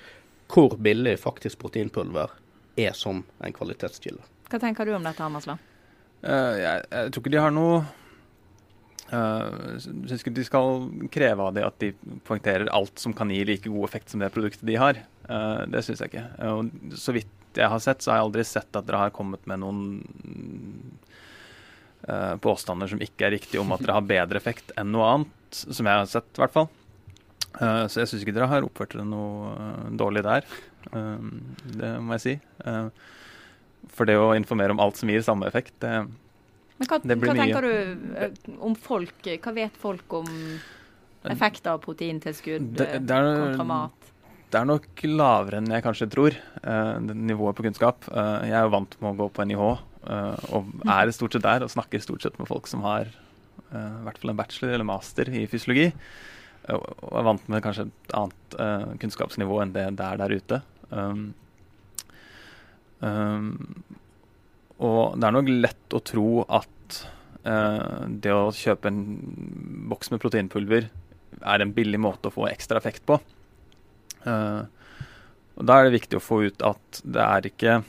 hvor 0.51 0.77
billig 0.81 1.17
faktisk 1.23 1.61
proteinpulver 1.63 2.33
er 2.81 2.97
som 2.97 3.23
en 3.45 3.55
kvalitetskilde. 3.55 4.23
Hva 4.51 4.61
tenker 4.63 4.87
du 4.87 4.95
om 4.97 5.05
dette, 5.07 5.25
Amasla? 5.25 5.59
Uh, 6.25 6.55
jeg, 6.59 6.83
jeg 6.91 7.13
tror 7.13 7.23
ikke 7.23 7.35
de 7.35 7.43
har 7.43 7.53
noe 7.53 7.81
uh, 9.13 9.75
Syns 9.83 10.23
ikke 10.23 10.33
de 10.33 10.45
skal 10.47 10.87
kreve 11.13 11.45
av 11.45 11.57
dem 11.57 11.67
at 11.69 11.77
de 11.83 11.91
poengterer 12.25 12.71
alt 12.73 13.03
som 13.03 13.13
kan 13.17 13.33
gi 13.33 13.43
like 13.45 13.69
god 13.69 13.89
effekt 13.89 14.13
som 14.13 14.23
det 14.25 14.33
produktet 14.35 14.65
de 14.69 14.79
har. 14.81 15.01
Uh, 15.29 15.65
det 15.69 15.85
syns 15.85 16.01
jeg 16.05 16.15
ikke. 16.15 16.27
Uh, 16.41 16.95
så 16.97 17.17
vidt 17.17 17.33
jeg 17.59 17.71
har 17.71 17.79
sett, 17.83 18.03
så 18.03 18.13
har 18.13 18.21
jeg 18.21 18.29
aldri 18.29 18.45
sett 18.47 18.77
at 18.77 18.87
dere 18.87 19.03
har 19.05 19.15
kommet 19.15 19.45
med 19.47 19.61
noen 19.63 19.83
eh, 22.09 22.37
påstander 22.43 22.91
som 22.91 23.03
ikke 23.03 23.29
er 23.29 23.37
riktige 23.37 23.63
om 23.63 23.73
at 23.75 23.85
dere 23.85 23.99
har 23.99 24.09
bedre 24.09 24.41
effekt 24.41 24.73
enn 24.81 24.91
noe 24.95 25.11
annet, 25.11 25.35
som 25.55 25.87
jeg 25.87 26.01
har 26.01 26.09
sett, 26.11 26.31
i 26.35 26.43
hvert 26.43 26.57
fall. 26.57 26.71
Eh, 27.61 27.85
så 27.87 28.01
jeg 28.03 28.11
syns 28.11 28.25
ikke 28.25 28.35
dere 28.35 28.49
har 28.51 28.67
oppført 28.67 28.95
dere 28.97 29.07
noe 29.07 29.53
eh, 29.55 29.89
dårlig 30.01 30.25
der. 30.27 30.47
Eh, 30.91 31.27
det 31.79 31.93
må 32.03 32.17
jeg 32.19 32.25
si. 32.25 32.35
For 33.95 34.09
det 34.09 34.17
å 34.19 34.33
informere 34.35 34.75
om 34.75 34.81
alt 34.83 34.99
som 34.99 35.11
gir 35.13 35.23
samme 35.25 35.47
effekt, 35.51 35.75
det 35.85 35.93
Men 36.75 36.89
hva, 36.91 36.99
Det 36.99 37.15
blir 37.21 37.31
hva 37.31 37.35
mye. 37.39 37.53
tenker 37.53 37.63
du 38.49 38.57
om 38.67 38.75
folk? 38.75 39.15
Hva 39.23 39.53
vet 39.55 39.77
folk 39.79 40.17
om 40.19 40.27
effekt 41.31 41.67
av 41.71 41.79
proteintilskudd 41.85 42.73
Det- 42.75 43.07
det 43.07 43.15
er- 43.15 43.39
kontra 43.39 43.65
mat? 43.65 43.93
Det 44.51 44.61
er 44.61 44.65
nok 44.67 44.87
lavere 45.05 45.59
enn 45.59 45.67
jeg 45.71 45.83
kanskje 45.85 46.11
tror, 46.11 46.35
nivået 47.15 47.55
på 47.55 47.63
kunnskap. 47.63 48.05
Jeg 48.11 48.53
er 48.53 48.63
jo 48.63 48.71
vant 48.71 49.01
med 49.01 49.15
å 49.15 49.19
gå 49.19 49.33
på 49.33 49.47
NIH, 49.47 49.79
og 50.53 50.65
er 50.87 51.11
stort 51.13 51.33
sett 51.33 51.43
der 51.43 51.63
og 51.63 51.71
snakker 51.71 52.01
stort 52.03 52.23
sett 52.23 52.39
med 52.39 52.47
folk 52.49 52.67
som 52.67 52.83
har 52.83 53.05
i 53.05 54.03
hvert 54.05 54.19
fall 54.19 54.31
en 54.31 54.37
bachelor 54.37 54.75
eller 54.75 54.85
master 54.85 55.25
i 55.29 55.47
fysiologi. 55.47 55.93
Og 56.73 57.11
er 57.19 57.27
vant 57.27 57.49
med 57.53 57.63
kanskje 57.65 57.89
et 57.89 58.15
annet 58.17 58.57
uh, 58.57 58.93
kunnskapsnivå 59.03 59.61
enn 59.63 59.75
det 59.75 59.89
det 59.99 60.07
er 60.07 60.21
der 60.21 60.35
ute. 60.35 60.61
Um, 60.91 61.25
um, 63.01 63.51
og 64.81 65.19
det 65.19 65.29
er 65.29 65.37
nok 65.37 65.51
lett 65.53 65.97
å 65.97 66.03
tro 66.05 66.29
at 66.49 67.01
uh, 67.45 68.05
det 68.09 68.33
å 68.33 68.53
kjøpe 68.55 68.91
en 68.91 69.03
boks 69.91 70.13
med 70.15 70.23
proteinpulver 70.25 70.89
er 71.45 71.61
en 71.61 71.75
billig 71.77 72.01
måte 72.01 72.31
å 72.31 72.35
få 72.35 72.49
ekstra 72.49 72.81
effekt 72.81 73.05
på. 73.09 73.19
Uh, 74.25 74.65
og 75.55 75.69
Da 75.69 75.79
er 75.79 75.87
det 75.87 75.99
viktig 75.99 76.19
å 76.19 76.25
få 76.25 76.45
ut 76.49 76.65
at 76.67 77.03
det 77.05 77.25
er 77.25 77.51
ikke 77.51 77.83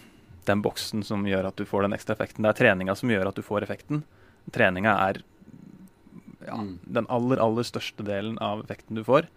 den 0.45 0.61
boksen 0.61 1.01
som 1.05 1.23
gjør 1.25 1.47
at 1.49 1.57
du 1.57 1.65
får 1.65 1.87
den 1.87 1.95
ekstra 1.95 2.13
effekten. 2.13 2.43
Det 2.43 2.51
er 2.51 2.59
treninga 2.59 2.95
som 2.97 3.09
gjør 3.09 3.31
at 3.31 3.39
du 3.39 3.45
får 3.45 3.65
effekten. 3.65 4.03
Treninga 4.53 4.93
er 5.07 5.23
ja, 6.55 6.63
Mm. 6.63 6.79
den 6.97 7.07
aller, 7.11 7.41
aller 7.43 7.67
største 7.67 8.05
delen 8.07 8.39
av 8.39 8.63
effekten 8.63 8.95
du 8.95 9.03
får. 9.03 9.27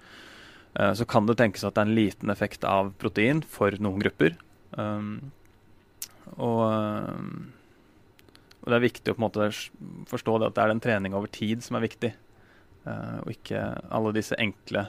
Eh, 0.78 0.94
så 0.94 1.04
kan 1.09 1.26
det 1.26 1.38
tenkes 1.38 1.64
at 1.66 1.74
det 1.74 1.83
er 1.83 1.90
en 1.90 1.98
liten 1.98 2.31
effekt 2.31 2.64
av 2.64 2.92
protein 3.00 3.42
for 3.42 3.74
noen 3.83 4.00
grupper. 4.02 4.37
Um, 4.76 5.33
og, 6.37 6.61
um, 6.68 7.52
og 8.62 8.68
det 8.68 8.76
er 8.76 8.85
viktig 8.85 9.11
å 9.11 9.16
på 9.16 9.22
en 9.22 9.26
måte 9.26 9.48
forstå 10.11 10.38
det 10.38 10.50
at 10.50 10.57
det 10.59 10.64
er 10.64 10.72
den 10.74 10.85
trening 10.85 11.16
over 11.16 11.31
tid 11.33 11.64
som 11.64 11.78
er 11.78 11.87
viktig, 11.87 12.12
uh, 12.87 13.24
og 13.24 13.33
ikke 13.33 13.62
alle 13.90 14.12
disse 14.16 14.37
enkle 14.38 14.88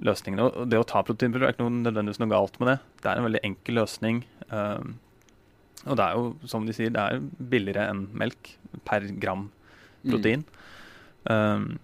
løsningene. 0.00 0.48
Og 0.50 0.68
det 0.72 0.80
å 0.80 0.88
ta 0.88 1.04
proteinpulver 1.06 1.48
er 1.48 1.54
ikke 1.54 1.64
noe, 1.64 1.84
nødvendigvis 1.84 2.20
noe 2.22 2.32
galt 2.32 2.58
med 2.60 2.72
det. 2.72 2.78
Det 3.04 3.12
er 3.12 3.20
en 3.20 3.28
veldig 3.28 3.44
enkel 3.46 3.80
løsning. 3.80 4.24
Um, 4.50 4.98
og 5.86 5.96
det 5.96 6.04
er 6.04 6.18
jo, 6.18 6.24
som 6.50 6.66
de 6.66 6.74
sier, 6.76 6.92
det 6.92 7.00
er 7.00 7.22
billigere 7.52 7.86
enn 7.88 8.08
melk 8.12 8.52
per 8.84 9.06
gram 9.22 9.48
protein. 10.04 10.44
Um, 11.24 11.78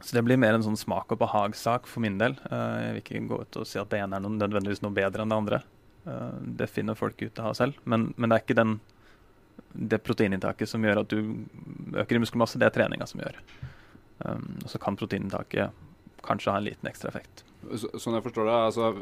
så 0.00 0.16
det 0.16 0.22
blir 0.24 0.40
mer 0.40 0.56
en 0.56 0.64
sånn 0.64 0.78
smak- 0.80 1.12
og 1.12 1.20
behagsak 1.20 1.88
for 1.90 2.04
min 2.04 2.16
del. 2.20 2.36
Uh, 2.48 2.78
jeg 2.84 2.94
vil 2.94 3.02
ikke 3.02 3.26
gå 3.32 3.40
ut 3.42 3.60
og 3.60 3.68
si 3.68 3.80
at 3.80 3.90
det 3.92 4.00
ene 4.00 4.16
er 4.16 4.24
noe, 4.24 4.38
nødvendigvis 4.38 4.82
noe 4.84 4.96
bedre 4.96 5.24
enn 5.24 5.32
det 5.34 5.40
andre. 5.42 5.60
Uh, 6.06 6.38
det 6.60 6.70
finner 6.72 6.98
folk 6.98 7.20
ut 7.20 7.42
av 7.42 7.56
selv. 7.58 7.76
Men, 7.84 8.10
men 8.16 8.30
det 8.30 8.38
er 8.38 8.46
ikke 8.46 8.58
den, 8.60 8.78
det 9.92 10.00
proteininntaket 10.06 10.70
som 10.70 10.84
gjør 10.86 11.02
at 11.02 11.12
du 11.12 11.20
øker 12.00 12.16
i 12.16 12.24
muskelmasse, 12.24 12.60
det 12.60 12.70
er 12.70 12.76
treninga 12.78 13.08
som 13.10 13.22
gjør. 13.22 13.38
Um, 14.24 14.50
og 14.64 14.68
så 14.72 14.80
kan 14.80 14.98
proteininntaket 15.00 15.86
kanskje 16.24 16.52
ha 16.52 16.60
en 16.60 16.68
liten 16.68 16.88
ekstra 16.88 17.12
effekt. 17.12 17.44
Så, 17.76 17.90
sånn 18.00 18.16
jeg 18.16 18.24
forstår 18.24 18.48
det, 18.48 18.58
altså 18.70 18.92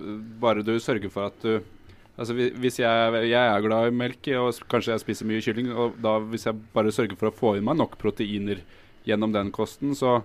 bare 0.43 0.65
du 0.67 0.75
sørger 0.83 1.13
for 1.15 1.31
at 1.31 1.45
du 1.45 1.75
Altså 2.19 2.35
Hvis 2.35 2.81
jeg, 2.81 3.19
jeg 3.31 3.39
er 3.39 3.61
glad 3.63 3.93
i 3.93 3.95
melk, 3.95 4.27
og 4.41 4.57
kanskje 4.67 4.91
jeg 4.91 5.03
spiser 5.05 5.29
mye 5.31 5.43
kylling, 5.45 5.69
og 5.71 6.01
da 6.03 6.17
hvis 6.19 6.49
jeg 6.49 6.59
bare 6.75 6.91
sørger 6.91 7.15
for 7.21 7.31
å 7.31 7.37
få 7.37 7.53
i 7.55 7.63
meg 7.63 7.79
nok 7.79 7.95
proteiner 8.01 8.65
gjennom 9.09 9.33
den 9.35 9.51
kosten, 9.55 9.95
så 9.99 10.19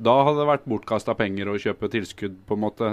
da 0.00 0.14
hadde 0.24 0.40
det 0.40 0.48
vært 0.48 0.68
bortkasta 0.70 1.12
penger 1.18 1.50
å 1.52 1.58
kjøpe 1.60 1.90
tilskudd, 1.92 2.38
på 2.48 2.56
en 2.56 2.62
måte. 2.62 2.92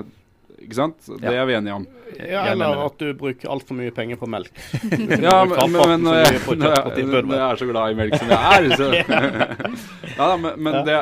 Ikke 0.57 0.73
sant? 0.79 0.97
Det 1.05 1.21
Ja. 1.21 1.43
er 1.43 1.45
vi 1.45 1.53
enige 1.53 1.75
om. 1.77 1.83
Ja, 2.17 2.41
eller 2.51 2.79
at 2.87 2.97
du 2.97 3.11
bruker 3.13 3.51
altfor 3.53 3.77
mye 3.77 3.91
penger 3.93 4.17
på 4.17 4.27
melk. 4.27 4.49
Ja, 5.21 5.45
men, 5.45 5.71
men, 5.71 5.77
men 5.91 6.01
når, 6.07 6.15
jeg, 6.23 6.41
når, 6.57 6.73
jeg, 6.73 7.05
når 7.27 7.35
jeg 7.37 7.45
er 7.51 7.61
så 7.61 7.67
glad 7.69 7.91
i 7.93 7.99
melk 7.99 8.17
som 8.17 8.31
jeg 8.33 8.41
er, 8.57 8.69
så 8.75 8.87
Ja 10.17 10.29
da, 10.31 10.37
men, 10.41 10.57
men 10.65 10.79
det, 10.87 10.97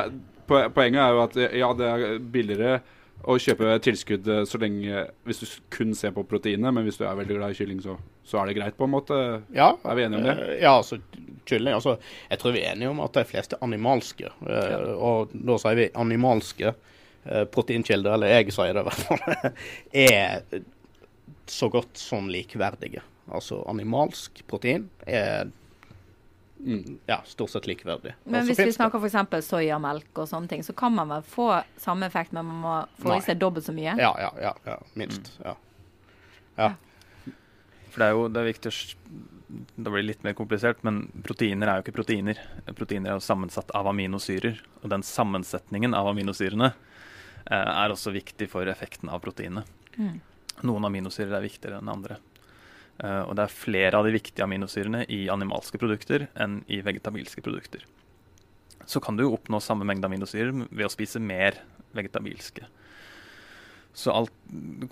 poenget 0.46 1.00
er 1.00 1.16
jo 1.16 1.22
at 1.24 1.38
ja, 1.56 1.72
det 1.80 1.88
er 1.94 2.04
billigere 2.20 2.76
å 3.26 3.36
kjøpe 3.42 3.72
tilskudd 3.82 4.28
eh, 4.30 4.44
så 4.46 4.58
lenge 4.62 5.04
Hvis 5.26 5.40
du 5.42 5.46
kun 5.74 5.94
ser 5.98 6.12
på 6.14 6.22
proteinet, 6.30 6.72
men 6.74 6.84
hvis 6.86 6.98
du 7.00 7.04
er 7.08 7.16
veldig 7.18 7.36
glad 7.40 7.54
i 7.54 7.58
kylling, 7.58 7.80
så, 7.82 7.96
så 8.26 8.38
er 8.40 8.46
det 8.52 8.56
greit, 8.60 8.76
på 8.78 8.86
en 8.86 8.92
måte. 8.94 9.16
Ja, 9.56 9.72
Er 9.84 9.98
vi 9.98 10.04
enige 10.06 10.20
om 10.20 10.28
det? 10.28 10.36
eh, 10.54 10.60
Ja, 10.62 10.76
altså 10.78 11.00
kylling 11.46 11.74
altså, 11.74 11.96
Jeg 12.30 12.38
tror 12.42 12.54
vi 12.56 12.62
er 12.64 12.72
enige 12.76 12.90
om 12.94 13.00
at 13.04 13.12
de 13.18 13.24
fleste 13.26 13.58
er 13.58 13.66
animalske. 13.66 14.30
Ja. 14.46 14.78
Og 14.96 15.34
da 15.34 15.58
sier 15.62 15.78
vi 15.78 15.88
animalske 15.98 16.72
eh, 16.72 17.44
proteinkilder, 17.50 18.14
eller 18.16 18.34
jeg 18.36 18.54
sier 18.54 18.74
det 18.78 18.82
i 18.84 18.88
hvert 18.88 19.04
fall, 19.10 19.52
er 20.06 20.64
så 21.50 21.68
godt 21.70 21.98
som 21.98 22.26
likeverdige. 22.30 23.02
Altså 23.30 23.60
animalsk 23.70 24.44
protein 24.50 24.88
er 25.06 25.48
Mm. 26.64 26.98
ja, 27.06 27.20
stort 27.28 27.50
sett 27.52 27.66
likeverdig. 27.68 28.14
Men 28.24 28.40
Også 28.40 28.48
hvis 28.48 28.58
vi 28.58 28.64
det- 28.64 28.74
snakker 28.76 28.98
f.eks. 28.98 29.44
soyamelk 29.46 30.18
og 30.18 30.26
sånne 30.28 30.48
ting, 30.48 30.62
så 30.62 30.74
kan 30.74 30.94
man 30.94 31.08
vel 31.08 31.22
få 31.22 31.62
samme 31.78 32.06
effekt, 32.06 32.32
men 32.32 32.46
man 32.46 32.62
må 32.62 32.74
få 33.02 33.16
i 33.16 33.20
seg 33.20 33.38
dobbelt 33.38 33.64
så 33.66 33.74
mye? 33.76 33.96
Ja, 33.98 34.14
ja, 34.18 34.30
ja, 34.40 34.54
ja 34.66 34.78
minst. 34.94 35.32
Ja. 35.44 35.54
ja. 36.56 36.70
For 37.90 38.00
det 38.00 38.08
er 38.08 38.12
jo 38.16 38.28
det 38.28 38.40
er 38.42 38.52
viktig 38.52 38.70
å 38.70 38.74
s- 38.74 38.96
blir 39.76 40.02
litt 40.02 40.24
mer 40.24 40.34
komplisert, 40.34 40.82
men 40.82 41.06
proteiner 41.22 41.68
er 41.68 41.76
jo 41.80 41.84
ikke 41.84 41.94
proteiner. 42.02 42.36
Proteiner 42.74 43.10
er 43.12 43.20
jo 43.20 43.20
sammensatt 43.24 43.70
av 43.74 43.86
aminosyrer, 43.86 44.58
og 44.82 44.90
den 44.90 45.02
sammensetningen 45.06 45.94
av 45.94 46.06
aminosyrene 46.10 46.72
eh, 47.46 47.84
er 47.84 47.90
også 47.94 48.12
viktig 48.12 48.48
for 48.50 48.66
effekten 48.66 49.08
av 49.08 49.20
proteinet. 49.22 49.64
Mm. 49.98 50.20
Noen 50.66 50.84
aminosyrer 50.88 51.36
er 51.36 51.42
viktigere 51.46 51.78
enn 51.78 51.88
andre. 51.92 52.16
Eh, 52.98 53.22
og 53.26 53.36
det 53.36 53.46
er 53.46 53.52
flere 53.52 53.98
av 53.98 54.06
de 54.06 54.14
viktige 54.14 54.46
aminosyrene 54.46 55.04
i 55.12 55.26
animalske 55.32 55.80
produkter 55.80 56.28
enn 56.34 56.62
i 56.72 56.80
vegetabilske 56.84 57.44
produkter. 57.44 57.84
Så 58.86 59.02
kan 59.02 59.18
du 59.18 59.26
oppnå 59.26 59.60
samme 59.60 59.86
mengde 59.88 60.08
aminosyrer 60.08 60.52
ved 60.70 60.86
å 60.86 60.92
spise 60.92 61.20
mer 61.20 61.58
vegetabilske. 61.96 62.68
Så 63.96 64.12
alt 64.12 64.32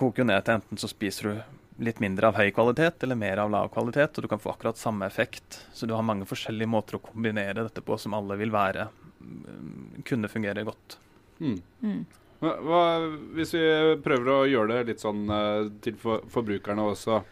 koker 0.01 0.23
jo 0.25 0.31
ned 0.31 0.45
til 0.45 0.59
enten 0.59 0.81
så 0.81 0.89
spiser 0.89 1.29
du 1.29 1.85
litt 1.85 2.01
mindre 2.03 2.31
av 2.31 2.39
høy 2.39 2.51
kvalitet 2.55 3.03
eller 3.03 3.19
mer 3.19 3.41
av 3.43 3.51
lav 3.51 3.71
kvalitet, 3.75 4.17
og 4.17 4.25
du 4.25 4.31
kan 4.31 4.41
få 4.41 4.53
akkurat 4.55 4.79
samme 4.79 5.07
effekt. 5.07 5.65
Så 5.75 5.87
du 5.87 5.95
har 5.95 6.07
mange 6.07 6.27
forskjellige 6.29 6.71
måter 6.71 6.99
å 6.99 7.03
kombinere 7.03 7.67
dette 7.67 7.83
på 7.85 7.99
som 8.01 8.15
alle 8.17 8.39
vil 8.41 8.55
være 8.55 8.89
mm, 9.21 10.05
kunne 10.07 10.31
fungere 10.31 10.65
godt. 10.67 10.99
Mm. 11.41 11.59
Mm. 11.83 12.05
Hva, 12.45 12.83
hvis 13.37 13.55
vi 13.57 13.65
prøver 14.05 14.31
å 14.31 14.39
gjøre 14.49 14.79
det 14.79 14.93
litt 14.93 15.05
sånn 15.05 15.25
eh, 15.33 15.71
til 15.85 15.97
for, 16.01 16.25
forbrukerne 16.33 16.89
også. 16.93 17.23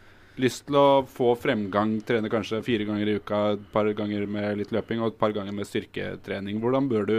Lyst 0.41 0.63
til 0.65 0.77
å 0.79 1.03
få 1.05 1.35
fremgang, 1.37 1.99
trene 2.01 2.29
kanskje 2.31 2.63
fire 2.65 2.87
ganger 2.87 3.09
i 3.11 3.17
uka, 3.21 3.41
et 3.53 3.65
par 3.73 3.85
ganger 3.93 4.25
med 4.25 4.57
litt 4.57 4.71
løping 4.73 5.03
og 5.03 5.11
et 5.11 5.19
par 5.19 5.33
ganger 5.35 5.53
med 5.53 5.67
styrketrening. 5.69 6.57
Hvordan 6.63 6.87
bør 6.89 7.05
du 7.05 7.17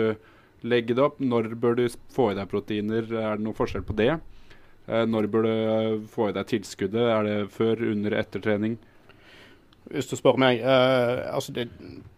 legge 0.67 0.97
det 0.97 1.05
opp? 1.05 1.21
Når 1.23 1.53
bør 1.63 1.79
du 1.79 1.85
få 2.11 2.33
i 2.33 2.39
deg 2.39 2.51
proteiner? 2.51 3.07
Er 3.07 3.39
det 3.39 3.47
noen 3.47 3.55
forskjell 3.55 3.87
på 3.87 3.95
det? 4.01 4.17
Eh, 4.89 5.05
når 5.07 5.31
bør 5.31 5.47
du 5.47 6.09
få 6.11 6.33
i 6.33 6.35
deg 6.35 6.51
tilskuddet? 6.51 7.07
Er 7.07 7.29
det 7.29 7.37
før, 7.55 7.87
under, 7.93 8.19
etter 8.19 8.43
trening? 8.43 8.81
Hvis 9.93 10.09
du 10.09 10.15
spør 10.17 10.39
meg 10.41 10.63
eh, 10.65 11.23
altså 11.29 11.53
det, 11.53 11.67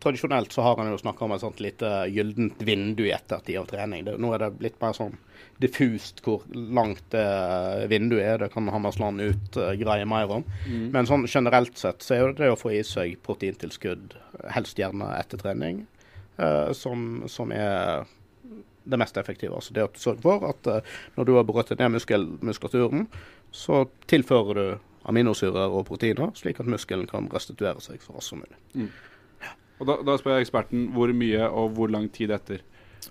Tradisjonelt 0.03 0.55
så 0.55 0.63
har 0.63 0.79
en 0.79 0.93
jo 0.93 1.01
snakka 1.01 1.27
om 1.27 1.35
et 1.35 1.43
sånt 1.43 1.63
lite 1.63 1.89
gyllent 2.15 2.61
vindu 2.63 3.03
i 3.09 3.15
ettertid 3.15 3.59
av 3.59 3.67
trening. 3.71 4.05
Det, 4.07 4.15
nå 4.23 4.31
er 4.35 4.45
det 4.45 4.53
blitt 4.61 4.79
mer 4.83 4.95
sånn 4.97 5.17
diffust 5.59 6.21
hvor 6.25 6.45
langt 6.53 7.03
det 7.11 7.89
vinduet 7.91 8.23
er. 8.23 8.39
Det 8.45 8.53
kan 8.53 8.69
Hammersland 8.71 9.25
ut 9.25 9.59
uh, 9.59 9.73
greie 9.79 10.07
mer 10.09 10.31
om. 10.39 10.45
Mm. 10.69 10.89
Men 10.95 11.09
sånn 11.11 11.27
generelt 11.31 11.79
sett 11.81 12.05
så 12.07 12.19
er 12.19 12.37
det 12.39 12.53
å 12.53 12.59
få 12.61 12.75
i 12.77 12.83
seg 12.87 13.17
proteintilskudd, 13.27 14.15
helst 14.55 14.79
gjerne 14.79 15.09
etter 15.17 15.41
trening, 15.41 15.87
eh, 16.37 16.71
som, 16.77 17.25
som 17.33 17.55
er 17.57 18.05
det 18.87 19.01
mest 19.01 19.17
effektive. 19.17 19.55
Altså 19.57 19.75
det 19.75 19.87
at 19.89 19.97
du 19.97 20.03
sørger 20.03 20.23
for 20.23 20.51
at 20.51 20.71
eh, 20.71 20.99
når 21.17 21.29
du 21.29 21.35
har 21.39 21.49
brøttet 21.49 21.81
ned 21.83 21.97
muskel, 21.97 22.29
muskulaturen, 22.45 23.09
så 23.55 23.87
tilfører 24.11 24.61
du 24.61 24.93
aminosyrer 25.09 25.71
og 25.73 25.85
proteiner, 25.89 26.33
slik 26.39 26.59
at 26.63 26.67
muskelen 26.71 27.07
kan 27.11 27.29
restituere 27.33 27.81
seg 27.85 28.03
så 28.03 28.15
raskt 28.17 28.31
som 28.33 28.43
mulig. 28.43 28.89
Og 29.81 29.87
da, 29.91 29.99
da 30.09 30.17
spør 30.19 30.39
jeg 30.39 30.47
eksperten 30.47 30.89
hvor 30.97 31.13
mye 31.13 31.47
og 31.51 31.75
hvor 31.77 31.93
lang 31.93 32.09
tid 32.15 32.33
etter. 32.35 32.63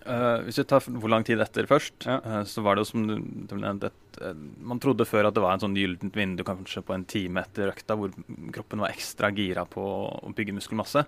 Uh, 0.05 0.41
hvis 0.43 0.57
vi 0.59 0.65
tar 0.67 0.83
hvor 0.89 1.09
lang 1.13 1.23
tid 1.23 1.39
etter 1.39 1.67
først, 1.69 2.03
Ja. 2.09 2.17
uh, 2.25 2.41
så 2.49 2.61
var 2.65 2.75
det 2.75 2.83
jo 2.83 2.89
som 2.89 3.05
du, 3.07 3.13
du 3.47 3.53
nevnte 3.55 3.91
eh, 4.19 4.33
Man 4.59 4.81
trodde 4.83 5.05
før 5.07 5.29
at 5.29 5.35
det 5.37 5.43
var 5.45 5.53
en 5.55 5.61
sånn 5.61 5.77
gyllent 5.77 6.17
vindu 6.17 6.43
kanskje 6.43 6.81
på 6.83 6.93
en 6.97 7.05
time 7.07 7.39
etter 7.45 7.69
økta 7.71 7.95
hvor 7.95 8.11
kroppen 8.51 8.81
var 8.83 8.91
ekstra 8.91 9.29
gira 9.37 9.63
på 9.69 9.85
å 10.25 10.33
bygge 10.35 10.57
muskelmasse. 10.57 11.05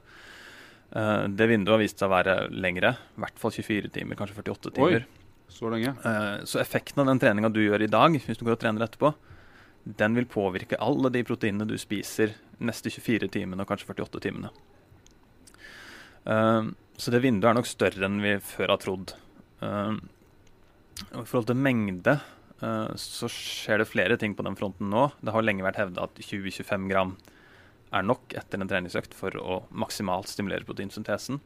Eh, 0.95 1.25
det 1.27 1.49
vinduet 1.51 1.73
har 1.75 1.81
vist 1.83 1.99
seg 1.99 2.07
å 2.07 2.13
være 2.15 2.35
lengre, 2.53 2.93
i 3.17 3.25
hvert 3.25 3.41
fall 3.41 3.51
24 3.57 3.91
timer, 3.97 4.15
kanskje 4.21 4.39
48 4.39 4.71
timer. 4.77 5.03
Oi. 5.03 5.25
Så 5.51 5.69
lenge? 5.73 5.91
Eh, 6.07 6.45
Så 6.47 6.61
effekten 6.63 7.01
av 7.03 7.09
den 7.11 7.19
treninga 7.19 7.51
du 7.51 7.59
gjør 7.65 7.83
i 7.83 7.91
dag, 7.91 8.13
hvis 8.15 8.39
du 8.39 8.45
går 8.45 8.55
og 8.55 8.61
trener 8.63 8.85
etterpå, 8.87 9.13
den 9.97 10.17
vil 10.17 10.25
påvirke 10.27 10.79
alle 10.83 11.11
de 11.13 11.21
proteinene 11.23 11.67
du 11.69 11.77
spiser 11.79 12.33
neste 12.59 12.91
24 12.91 13.29
timene 13.31 13.63
og 13.63 13.69
kanskje 13.69 13.87
48 13.93 14.23
timene. 14.27 14.51
Eh, 16.27 16.63
Så 16.97 17.11
det 17.13 17.21
vinduet 17.21 17.51
er 17.51 17.53
nok 17.59 17.67
større 17.69 18.07
enn 18.07 18.15
vi 18.23 18.31
før 18.41 18.71
har 18.73 18.79
trodd. 18.81 19.11
Eh, 19.61 19.97
og 21.13 21.19
I 21.21 21.27
forhold 21.29 21.45
til 21.51 21.59
mengde 21.61 22.15
eh, 22.17 22.87
så 22.97 23.29
skjer 23.29 23.83
det 23.83 23.89
flere 23.91 24.17
ting 24.17 24.33
på 24.33 24.41
den 24.47 24.57
fronten 24.57 24.89
nå. 24.89 25.11
Det 25.21 25.31
har 25.35 25.45
lenge 25.45 25.61
vært 25.65 25.77
hevda 25.77 26.07
at 26.07 26.17
20-25 26.17 26.87
gram 26.89 27.13
er 27.93 28.03
nok 28.03 28.33
etter 28.35 28.59
en 28.59 28.67
treningsøkt 28.67 29.13
for 29.15 29.37
å 29.37 29.59
maksimalt 29.69 30.27
stimulere 30.27 30.65
proteinsyntesen. 30.67 31.37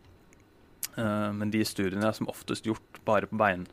Eh, 0.96 1.30
men 1.36 1.52
de 1.52 1.66
studiene 1.68 2.08
er 2.08 2.16
som 2.16 2.32
oftest 2.32 2.66
gjort 2.66 3.04
bare 3.06 3.28
på 3.28 3.36
bein, 3.44 3.68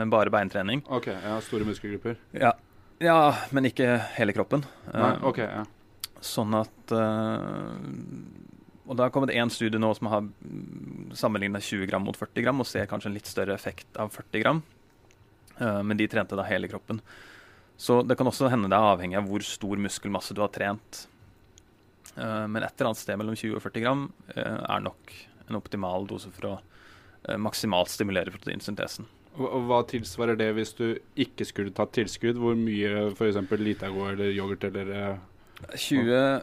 men 0.00 0.10
bare 0.10 0.32
beintrening. 0.32 0.80
OK, 0.88 1.10
har 1.20 1.44
store 1.44 1.68
muskelgrupper. 1.68 2.16
Ja, 2.32 2.54
ja 3.00 3.34
men 3.50 3.66
ikke 3.70 3.86
hele 4.18 4.34
kroppen. 4.36 4.64
Nei, 4.92 5.12
Eh, 5.16 5.24
OK. 5.26 5.38
ja. 5.42 5.64
Sånn 6.20 6.52
at 6.58 6.92
eh, 6.92 7.76
Og 8.90 8.96
det 8.98 9.04
har 9.06 9.12
kommet 9.14 9.30
én 9.32 9.50
studie 9.52 9.78
nå 9.80 9.92
som 9.96 10.08
har 10.10 10.26
sammenligna 11.16 11.60
20 11.62 11.86
gram 11.88 12.02
mot 12.04 12.16
40 12.18 12.42
gram, 12.44 12.60
og 12.60 12.66
ser 12.66 12.88
kanskje 12.90 13.06
en 13.10 13.14
litt 13.16 13.28
større 13.30 13.54
effekt 13.54 13.96
av 13.96 14.10
40 14.10 14.42
gram. 14.42 14.62
Eh, 15.60 15.82
men 15.86 15.96
de 15.96 16.08
trente 16.10 16.36
da 16.36 16.42
hele 16.48 16.68
kroppen. 16.68 17.00
Så 17.80 18.02
det 18.04 18.18
kan 18.18 18.26
også 18.28 18.50
hende 18.52 18.68
det 18.68 18.76
er 18.76 18.90
avhengig 18.92 19.16
av 19.16 19.28
hvor 19.30 19.44
stor 19.46 19.78
muskelmasse 19.80 20.34
du 20.36 20.42
har 20.42 20.50
trent. 20.52 21.06
Men 22.16 22.58
et 22.60 22.74
eller 22.74 22.90
annet 22.90 22.98
sted 23.00 23.16
mellom 23.16 23.36
20 23.38 23.54
og 23.56 23.62
40 23.64 23.80
gram 23.80 24.02
er 24.34 24.82
nok 24.84 25.12
en 25.48 25.56
optimal 25.56 26.04
dose 26.10 26.28
for 26.34 26.48
å 26.50 27.38
maksimalt 27.40 27.88
stimulere 27.88 28.34
proteinsyntesen. 28.34 29.06
Hva 29.38 29.78
tilsvarer 29.88 30.36
det 30.38 30.48
hvis 30.56 30.72
du 30.78 30.86
ikke 31.20 31.44
skulle 31.48 31.72
tatt 31.74 31.92
tilskudd? 31.96 32.36
Hvor 32.40 32.54
mye 32.58 32.90
f.eks. 33.14 33.36
Litago 33.60 34.00
eller 34.10 34.28
yoghurt 34.34 34.64
eller 34.68 34.86
eh, 34.96 35.16
20, 35.76 36.42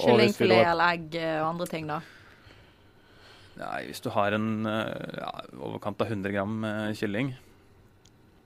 Kyllingfilet 0.00 0.66
eller 0.72 0.86
egg 0.96 1.06
eh, 1.20 1.38
og 1.42 1.48
andre 1.54 1.66
ting, 1.70 1.84
da. 1.90 1.98
Nei, 3.60 3.80
hvis 3.90 4.00
du 4.00 4.08
har 4.14 4.30
en 4.36 4.48
eh, 4.68 5.18
ja, 5.20 5.32
overkant 5.60 6.00
av 6.00 6.06
100 6.08 6.32
gram 6.32 6.64
eh, 6.64 6.92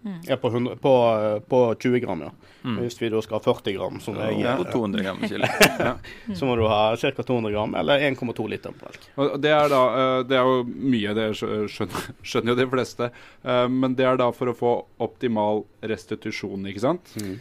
kylling 0.04 0.20
Ja, 0.28 0.36
på, 0.36 0.48
100, 0.48 0.76
på, 0.76 1.40
på 1.48 1.74
20 1.80 2.00
gram, 2.00 2.20
ja. 2.20 2.30
mm. 2.62 2.78
Hvis 2.78 3.02
vi 3.02 3.08
da 3.08 3.22
skal 3.22 3.38
ha 3.38 3.42
40 3.44 3.72
gram, 3.72 4.00
som 4.00 4.16
jeg 4.20 4.32
ja. 4.38 4.56
gjør, 4.56 4.64
på 4.64 4.72
200 4.72 5.02
gram 5.02 5.22
kylling. 5.24 5.50
så 6.38 6.48
må 6.48 6.56
du 6.56 6.66
ha 6.68 6.96
ca. 6.96 7.22
200 7.22 7.52
gram, 7.52 7.74
eller 7.74 8.04
1,2 8.10 8.48
liter 8.50 8.76
melk. 8.80 9.08
Og 9.16 9.38
det 9.40 9.54
er 9.54 9.72
da 9.72 9.80
eh, 10.02 10.18
Det 10.28 10.38
er 10.38 10.50
jo 10.50 10.60
mye, 10.66 11.16
det 11.16 11.30
skjønner, 11.38 12.12
skjønner 12.28 12.54
jo 12.54 12.60
de 12.60 12.68
fleste. 12.76 13.10
Eh, 13.42 13.66
Men 13.68 13.96
det 13.96 14.08
er 14.08 14.20
da 14.20 14.30
for 14.34 14.52
å 14.52 14.56
få 14.56 14.76
optimal 15.04 15.64
restitusjon, 15.82 16.70
ikke 16.70 16.88
sant? 16.90 17.18
Mm 17.20 17.34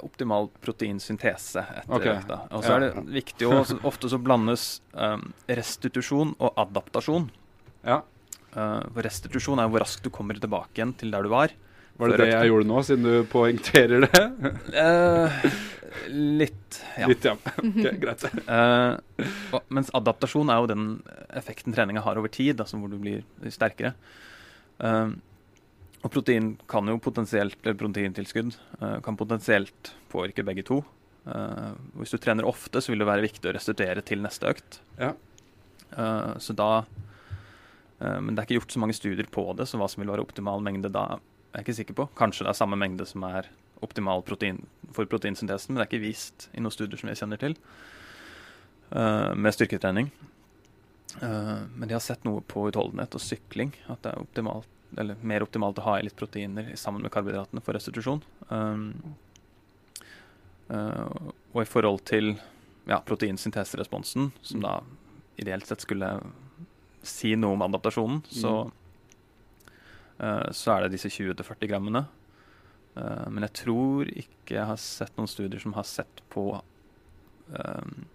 optimal 0.00 0.46
proteinsyntese 0.64 1.60
etter 1.60 1.92
okay. 1.92 2.14
økta. 2.16 2.38
Og 2.56 2.62
så 2.64 2.78
er 2.78 2.84
det 2.86 3.02
viktig 3.12 3.44
å 3.44 3.58
Ofte 3.84 4.08
så 4.08 4.16
blandes 4.16 4.80
eh, 4.96 5.18
restitusjon 5.58 6.32
og 6.38 6.62
adaptasjon. 6.62 7.26
Ja. 7.84 7.98
Eh, 8.56 9.00
restitusjon 9.04 9.60
er 9.60 9.68
hvor 9.68 9.84
raskt 9.84 10.06
du 10.06 10.12
kommer 10.14 10.38
tilbake 10.40 10.80
igjen 10.80 10.94
til 10.96 11.12
der 11.12 11.26
du 11.26 11.32
var. 11.32 11.52
Var 11.96 12.12
det 12.12 12.18
det 12.20 12.32
jeg 12.32 12.50
gjorde 12.50 12.68
nå, 12.68 12.80
siden 12.84 13.06
du 13.06 13.28
poengterer 13.30 14.04
det? 14.04 14.22
uh, 14.76 15.36
litt, 16.12 16.80
ja. 16.98 17.08
Litt, 17.08 17.24
ja. 17.24 17.32
Ok, 17.62 17.86
greit. 18.02 18.26
uh, 18.50 19.24
og, 19.56 19.62
mens 19.72 19.92
adaptasjon 19.96 20.52
er 20.52 20.60
jo 20.60 20.68
den 20.74 20.90
effekten 21.40 21.76
treninga 21.76 22.04
har 22.04 22.20
over 22.20 22.32
tid, 22.32 22.60
altså 22.60 22.80
hvor 22.80 22.92
du 22.92 22.98
blir 23.00 23.24
sterkere. 23.54 23.94
Uh, 24.82 25.16
og 26.04 26.12
protein 26.12 26.52
kan 26.68 26.86
jo 26.92 26.98
potensielt, 27.02 27.56
eller 27.64 27.78
proteintilskudd 27.80 28.52
kan 29.02 29.16
potensielt 29.18 29.88
påvirke 30.12 30.44
begge 30.46 30.62
to. 30.68 30.76
Hvis 31.98 32.12
du 32.14 32.20
trener 32.22 32.46
ofte, 32.46 32.78
så 32.78 32.92
vil 32.92 33.00
det 33.02 33.08
være 33.08 33.24
viktig 33.24 33.48
å 33.50 33.54
restituere 33.56 34.04
til 34.06 34.20
neste 34.22 34.52
økt. 34.52 34.76
Ja. 35.00 35.08
Så 36.38 36.54
da 36.54 36.84
Men 37.98 38.36
det 38.36 38.38
er 38.38 38.44
ikke 38.44 38.60
gjort 38.60 38.76
så 38.76 38.84
mange 38.84 38.94
studier 38.94 39.26
på 39.34 39.48
det, 39.58 39.66
så 39.66 39.80
hva 39.80 39.88
som 39.90 40.04
vil 40.04 40.12
være 40.12 40.22
optimal 40.28 40.62
mengde 40.62 40.92
da, 40.94 41.16
er 41.56 41.64
ikke 41.64 41.76
sikker 41.80 41.96
på. 41.98 42.08
Kanskje 42.18 42.46
det 42.46 42.52
er 42.52 42.58
samme 42.58 42.78
mengde 42.80 43.06
som 43.08 43.24
er 43.28 43.50
optimal 43.84 44.22
protein 44.26 44.62
for 44.96 45.08
proteinsyntesen, 45.10 45.72
men 45.72 45.80
det 45.80 45.86
er 45.86 45.90
ikke 45.90 46.06
vist 46.06 46.48
i 46.54 46.62
noen 46.62 46.74
studier 46.74 47.00
som 47.00 47.10
jeg 47.10 47.20
kjenner 47.20 47.40
til 47.40 47.56
uh, 48.94 49.34
med 49.36 49.54
styrketrening. 49.56 50.10
Uh, 51.20 51.66
men 51.76 51.88
de 51.88 51.96
har 51.96 52.04
sett 52.04 52.24
noe 52.28 52.42
på 52.44 52.68
utholdenhet 52.70 53.16
og 53.16 53.22
sykling, 53.22 53.74
at 53.92 54.02
det 54.04 54.14
er 54.14 54.24
optimalt, 54.24 54.72
mer 54.96 55.44
optimalt 55.44 55.80
å 55.82 55.86
ha 55.90 55.98
i 55.98 56.06
litt 56.06 56.16
proteiner 56.16 56.72
sammen 56.80 57.04
med 57.04 57.12
karbohydratene 57.12 57.62
for 57.64 57.76
restitusjon. 57.76 58.22
Um, 58.48 58.88
uh, 60.72 61.32
og 61.52 61.62
i 61.62 61.68
forhold 61.68 62.04
til 62.08 62.34
ja, 62.86 63.00
proteinsynteseresponsen, 63.04 64.30
som 64.46 64.64
da 64.64 64.78
ideelt 65.36 65.68
sett 65.68 65.84
skulle 65.84 66.14
si 67.06 67.34
noe 67.38 67.56
om 67.56 67.64
adaptasjonen, 67.66 68.22
så, 68.30 68.52
eh, 68.66 68.72
så 70.50 70.72
er 70.72 70.86
det 70.86 70.94
disse 70.96 71.10
20-40 71.12 71.68
grammene. 71.70 72.06
Eh, 72.96 73.28
men 73.30 73.44
jeg 73.46 73.52
tror 73.62 74.08
ikke 74.08 74.56
jeg 74.56 74.68
har 74.70 74.80
sett 74.80 75.16
noen 75.18 75.30
studier 75.30 75.60
som 75.62 75.74
har 75.76 75.86
sett 75.88 76.22
på 76.32 76.48
um, 77.52 78.06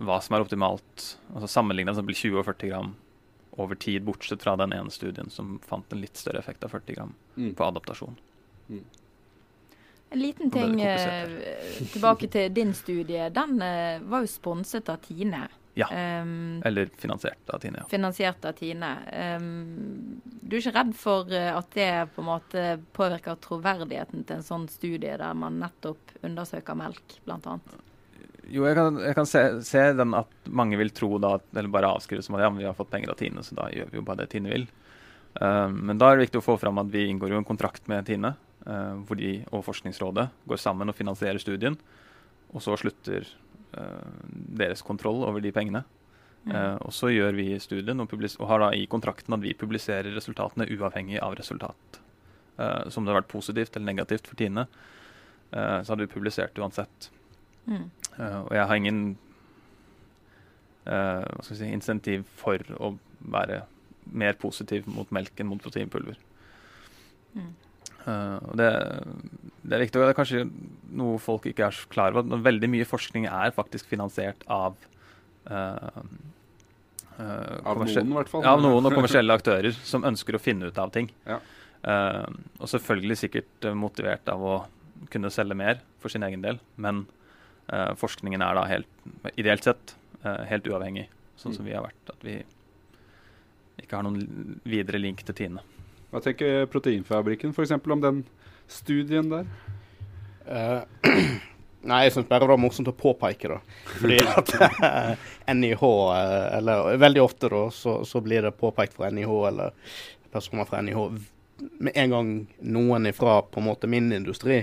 hva 0.00 0.16
som 0.24 0.36
er 0.36 0.46
optimalt. 0.46 1.06
Altså 1.34 1.50
Sammenligna 1.50 1.92
20 1.96 2.40
og 2.40 2.46
40 2.48 2.72
gram 2.72 2.94
over 3.60 3.76
tid, 3.76 4.02
bortsett 4.06 4.42
fra 4.42 4.54
den 4.56 4.72
ene 4.72 4.92
studien 4.94 5.28
som 5.30 5.58
fant 5.66 5.92
en 5.92 6.00
litt 6.00 6.16
større 6.16 6.40
effekt 6.40 6.64
av 6.64 6.72
40 6.76 6.96
gram 6.96 7.14
Mm. 7.36 7.54
på 7.54 7.64
adaptasjon. 7.64 8.16
En 10.10 10.18
liten 10.18 10.50
ting 10.50 10.80
eh, 10.82 11.28
tilbake 11.92 12.28
til 12.28 12.50
din 12.52 12.74
studie. 12.74 13.28
Den 13.30 13.62
uh, 13.62 14.02
var 14.10 14.24
jo 14.24 14.28
sponset 14.28 14.88
av 14.90 14.98
Tine. 15.04 15.44
Ja. 15.78 15.86
Um, 16.22 16.60
Eller 16.66 16.90
finansiert 16.98 17.48
av 17.48 17.62
Tine, 17.62 17.84
ja. 17.84 17.88
finansiert 17.88 18.44
av 18.44 18.52
Tine. 18.58 18.90
Ehm, 19.12 20.19
du 20.50 20.56
er 20.56 20.64
ikke 20.64 20.74
redd 20.74 20.96
for 20.98 21.30
eh, 21.34 21.50
at 21.54 21.70
det 21.76 21.90
på 22.14 22.22
en 22.24 22.28
måte 22.28 22.64
påvirker 22.96 23.38
troverdigheten 23.44 24.24
til 24.26 24.40
en 24.40 24.46
sånn 24.46 24.66
studie 24.72 25.14
der 25.20 25.38
man 25.38 25.60
nettopp 25.62 26.18
undersøker 26.26 26.78
melk, 26.78 27.20
annet? 27.30 27.78
Jo, 28.50 28.64
jeg 28.66 28.74
kan, 28.74 28.98
jeg 28.98 29.14
kan 29.14 29.28
se, 29.30 29.42
se, 29.66 29.82
den 29.94 30.14
at 30.18 30.50
mange 30.50 30.78
vil 30.80 30.90
tro 30.94 31.20
da, 31.22 31.36
eller 31.54 31.70
bare 31.70 31.92
avskrive 31.94 32.24
som 32.26 32.34
at 32.34 32.42
ja, 32.42 32.50
vi 32.56 32.66
har 32.66 32.74
fått 32.74 32.90
penger 32.90 33.12
av 33.12 33.18
Tine, 33.20 33.44
så 33.46 33.54
da 33.54 33.68
gjør 33.70 33.92
vi 33.92 34.00
jo 34.00 34.06
bare 34.06 34.24
det 34.24 34.32
Tine 34.32 34.50
vil. 34.50 34.66
Uh, 35.38 35.68
men 35.70 36.00
da 36.00 36.08
er 36.10 36.18
det 36.18 36.26
viktig 36.26 36.40
å 36.40 36.46
få 36.48 36.56
fram 36.58 36.80
at 36.82 36.90
vi 36.90 37.04
inngår 37.06 37.30
jo 37.30 37.38
en 37.38 37.46
kontrakt 37.46 37.86
med 37.90 38.08
Tine, 38.08 38.32
uh, 38.66 38.98
hvor 39.06 39.20
de 39.20 39.36
og 39.54 39.62
Forskningsrådet 39.68 40.26
går 40.50 40.58
sammen 40.58 40.90
og 40.90 40.98
finansierer 40.98 41.38
studien. 41.38 41.78
Og 42.50 42.64
så 42.64 42.74
slutter 42.80 43.28
uh, 43.76 44.02
deres 44.58 44.82
kontroll 44.82 45.22
over 45.28 45.44
de 45.44 45.54
pengene. 45.54 45.84
Mm. 46.40 46.78
og 46.80 46.92
så 46.96 47.10
gjør 47.12 47.34
vi 47.36 47.58
studien 47.60 48.00
og, 48.00 48.14
og, 48.16 48.44
har 48.48 48.62
da 48.62 48.68
i 48.72 48.86
kontrakten 48.88 49.34
at 49.36 49.42
vi 49.42 49.50
publiserer 49.52 50.08
resultatene 50.14 50.64
uavhengig 50.72 51.18
av 51.20 51.34
resultat. 51.36 51.98
som 52.88 53.04
det 53.04 53.12
har 53.12 53.20
vært 53.20 53.28
positivt 53.28 53.76
eller 53.76 53.86
negativt 53.90 54.26
for 54.26 54.40
Tine, 54.40 54.64
så 55.52 55.84
hadde 55.92 56.06
vi 56.06 56.14
publisert 56.14 56.56
uansett. 56.56 57.10
Mm. 57.66 57.90
Uh, 58.18 58.40
og 58.46 58.54
jeg 58.56 58.66
har 58.66 58.78
ingen 58.78 59.00
uh, 60.88 61.22
hva 61.22 61.44
skal 61.44 61.58
si, 61.60 61.70
insentiv 61.70 62.26
for 62.40 62.64
å 62.78 62.94
være 63.20 63.62
mer 64.10 64.36
positiv 64.40 64.88
mot 64.90 65.10
melk 65.14 65.40
enn 65.40 65.50
mot 65.50 65.62
proteinpulver. 65.62 66.18
Mm. 67.36 67.52
Uh, 68.00 68.38
og 68.48 68.54
det, 68.58 68.70
det, 69.62 69.74
er 69.76 69.84
viktig, 69.84 70.00
og 70.00 70.08
det 70.08 70.14
er 70.14 70.18
kanskje 70.18 70.44
noe 70.98 71.20
folk 71.22 71.46
ikke 71.46 71.68
er 71.68 71.76
så 71.76 71.90
klar 71.92 72.16
over. 72.16 72.42
Veldig 72.48 72.72
mye 72.72 72.88
forskning 72.88 73.28
er 73.30 73.54
faktisk 73.56 73.90
finansiert 73.90 74.46
av 74.50 74.78
av 77.20 77.80
noen, 77.80 78.12
i 78.12 78.18
hvert 78.18 78.32
fall. 78.32 78.44
Ja, 78.46 78.56
av 78.56 78.64
noen 78.64 78.84
og 78.88 78.96
kommersielle 78.96 79.36
aktører 79.36 79.76
som 79.86 80.06
ønsker 80.08 80.38
å 80.38 80.42
finne 80.42 80.70
ut 80.70 80.78
av 80.80 80.92
ting. 80.94 81.10
Ja. 81.28 81.40
og 82.60 82.68
selvfølgelig 82.68 83.16
sikkert 83.16 83.66
motivert 83.72 84.28
av 84.28 84.42
å 84.44 84.56
kunne 85.08 85.30
selge 85.32 85.56
mer 85.56 85.78
for 86.02 86.12
sin 86.12 86.26
egen 86.26 86.42
del, 86.44 86.58
men 86.76 87.06
Uh, 87.70 87.92
forskningen 87.94 88.42
er 88.42 88.56
da 88.58 88.62
helt, 88.66 88.88
ideelt 89.38 89.66
sett 89.66 89.92
uh, 90.24 90.42
helt 90.50 90.66
uavhengig, 90.66 91.04
sånn 91.38 91.54
som 91.54 91.62
mm. 91.62 91.68
vi 91.68 91.74
har 91.76 91.84
vært. 91.84 92.10
At 92.10 92.24
vi 92.26 92.38
ikke 93.78 93.94
har 93.94 94.06
noen 94.06 94.56
videre 94.66 94.98
link 94.98 95.22
til 95.26 95.36
Tine. 95.38 95.62
Hva 96.10 96.22
tenker 96.24 96.66
Proteinfabrikken 96.72 97.54
f.eks. 97.54 97.76
om 97.78 98.02
den 98.02 98.24
studien 98.70 99.30
der? 99.30 99.46
Uh, 100.50 100.82
nei, 101.88 102.04
jeg 102.06 102.14
syns 102.14 102.28
bare 102.28 102.44
det 102.44 102.52
var 102.52 102.62
morsomt 102.62 102.90
å 102.92 102.96
påpeke 102.96 103.54
det. 103.54 103.58
Fordi 103.96 104.20
at 104.36 104.54
NIH, 105.56 105.84
eller 106.60 106.96
veldig 107.00 107.24
ofte 107.24 107.50
da, 107.52 107.66
så, 107.74 108.00
så, 108.08 108.22
blir 108.24 108.46
det 108.46 108.56
påpekt 108.60 108.96
fra 108.98 109.10
NIH 109.14 109.36
eller 109.50 109.92
personer 110.30 110.68
fra 110.68 110.82
NIH 110.84 111.04
med 111.60 111.92
en 111.94 112.10
gang 112.10 112.32
noen 112.60 113.06
ifra 113.10 113.42
på 113.42 113.60
en 113.60 113.66
måte 113.66 113.88
min 113.90 114.12
industri 114.12 114.62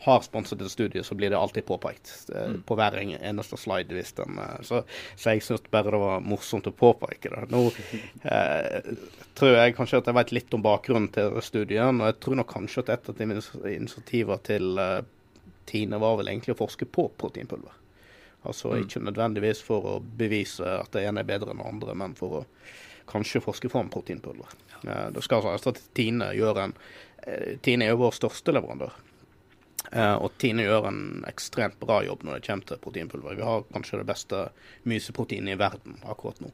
har 0.00 0.20
sponset 0.22 0.60
et 0.62 0.70
studie, 0.70 1.02
så 1.02 1.14
blir 1.18 1.30
det 1.30 1.38
alltid 1.38 1.66
påpekt 1.66 2.30
eh, 2.34 2.50
mm. 2.52 2.60
på 2.62 2.76
hver 2.78 2.94
eneste 3.02 3.56
slide. 3.58 3.94
hvis 3.94 4.12
den, 4.14 4.38
eh, 4.38 4.60
så, 4.62 4.82
så, 5.16 5.32
jeg 5.32 5.42
syns 5.42 5.64
bare 5.72 5.90
det 5.90 6.00
var 6.02 6.22
morsomt 6.22 6.70
å 6.70 6.72
påpeke 6.72 7.32
det. 7.32 7.40
Nå 7.50 7.64
eh, 8.22 8.92
tror 9.38 9.56
jeg 9.56 9.74
kanskje 9.74 10.02
at 10.02 10.10
jeg 10.10 10.18
vet 10.20 10.34
litt 10.36 10.54
om 10.54 10.62
bakgrunnen 10.62 11.10
til 11.14 11.40
studien, 11.42 11.98
og 11.98 12.12
jeg 12.12 12.18
tror 12.22 12.38
nok 12.38 12.52
kanskje 12.52 12.86
at 12.86 12.94
et 12.94 13.10
av 13.10 13.24
initiativene 13.26 14.46
til 14.46 14.78
eh, 14.84 15.00
Tine 15.68 16.00
var 16.00 16.16
vel 16.18 16.30
egentlig 16.32 16.56
å 16.56 16.62
forske 16.62 16.88
på 16.88 17.08
proteinpulver. 17.20 17.74
Altså 18.42 18.72
mm. 18.72 18.84
ikke 18.84 19.02
nødvendigvis 19.02 19.62
for 19.64 19.86
å 19.92 19.96
bevise 20.00 20.64
at 20.78 20.92
det 20.94 21.04
ene 21.08 21.24
er 21.24 21.28
bedre 21.28 21.52
enn 21.52 21.60
det 21.62 21.68
andre, 21.68 21.96
men 21.98 22.14
for 22.18 22.40
å 22.40 22.44
kanskje 23.08 23.42
forske 23.42 23.70
fram 23.72 23.90
proteinpulver. 23.92 24.54
Ja. 24.72 24.80
Eh, 24.84 25.10
det 25.16 25.24
skal 25.26 25.44
altså 25.48 25.74
at 25.74 25.82
Tine 25.96 26.30
gjør 26.36 26.62
en 26.66 26.74
eh, 27.24 27.58
Tine 27.64 27.86
er 27.86 27.94
jo 27.94 28.02
vår 28.04 28.16
største 28.20 28.54
leverandør. 28.54 28.96
Uh, 29.88 30.18
og 30.20 30.34
Tine 30.36 30.66
gjør 30.66 30.90
en 30.90 30.98
ekstremt 31.24 31.78
bra 31.80 32.02
jobb 32.04 32.26
når 32.26 32.36
det 32.36 32.44
kommer 32.44 32.68
til 32.68 32.80
proteinpulver. 32.82 33.38
Vi 33.38 33.46
har 33.46 33.62
kanskje 33.72 34.02
det 34.02 34.08
beste 34.10 34.40
myseproteinet 34.84 35.54
i 35.54 35.60
verden 35.60 35.96
akkurat 36.04 36.42
nå. 36.44 36.50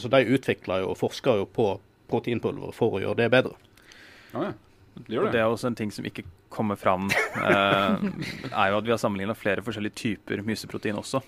Så 0.00 0.08
de 0.10 0.18
utvikler 0.32 0.80
jo 0.82 0.88
og 0.94 0.96
forsker 0.98 1.42
jo 1.42 1.44
på 1.52 1.66
proteinpulver 2.10 2.72
for 2.74 2.96
å 2.96 3.02
gjøre 3.04 3.20
det 3.20 3.28
bedre. 3.34 3.54
Ja, 4.32 4.48
ja. 4.48 4.52
Det, 4.96 5.04
det. 5.12 5.30
det 5.34 5.40
er 5.42 5.52
også 5.52 5.68
en 5.68 5.76
ting 5.78 5.92
som 5.92 6.08
ikke 6.08 6.24
kommer 6.52 6.78
fram, 6.78 7.08
uh, 7.36 7.96
er 8.52 8.70
jo 8.70 8.78
at 8.78 8.86
vi 8.86 8.92
har 8.94 9.00
sammenligna 9.00 9.36
flere 9.36 9.64
forskjellige 9.66 9.98
typer 9.98 10.42
myseprotein 10.46 10.98
også. 11.00 11.22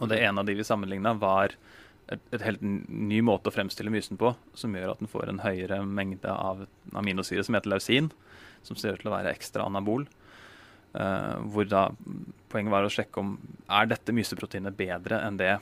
Og 0.00 0.08
det 0.10 0.20
ene 0.24 0.42
av 0.42 0.48
de 0.48 0.56
vi 0.56 0.66
sammenligna, 0.66 1.14
var 1.20 1.54
et, 2.10 2.22
et, 2.32 2.42
helt 2.42 2.62
ny 2.62 3.20
måte 3.26 3.50
å 3.50 3.54
fremstille 3.54 3.92
mysen 3.92 4.18
på, 4.20 4.32
som 4.56 4.74
gjør 4.76 4.94
at 4.94 5.02
den 5.02 5.10
får 5.10 5.30
en 5.30 5.42
høyere 5.44 5.82
mengde 5.86 6.32
av 6.32 6.64
aminosyre 6.96 7.44
som 7.46 7.56
heter 7.56 7.72
lausin, 7.72 8.10
som 8.66 8.78
ser 8.78 8.96
ut 8.96 9.04
til 9.04 9.12
å 9.12 9.16
være 9.16 9.34
ekstra 9.34 9.66
anabol. 9.68 10.06
Uh, 10.90 11.38
hvor 11.54 11.68
da 11.70 11.88
Poenget 12.50 12.72
var 12.74 12.82
å 12.82 12.90
sjekke 12.90 13.22
om 13.22 13.36
er 13.70 13.86
dette 13.86 14.10
myseproteinet 14.10 14.74
bedre 14.74 15.20
enn 15.22 15.36
det 15.38 15.52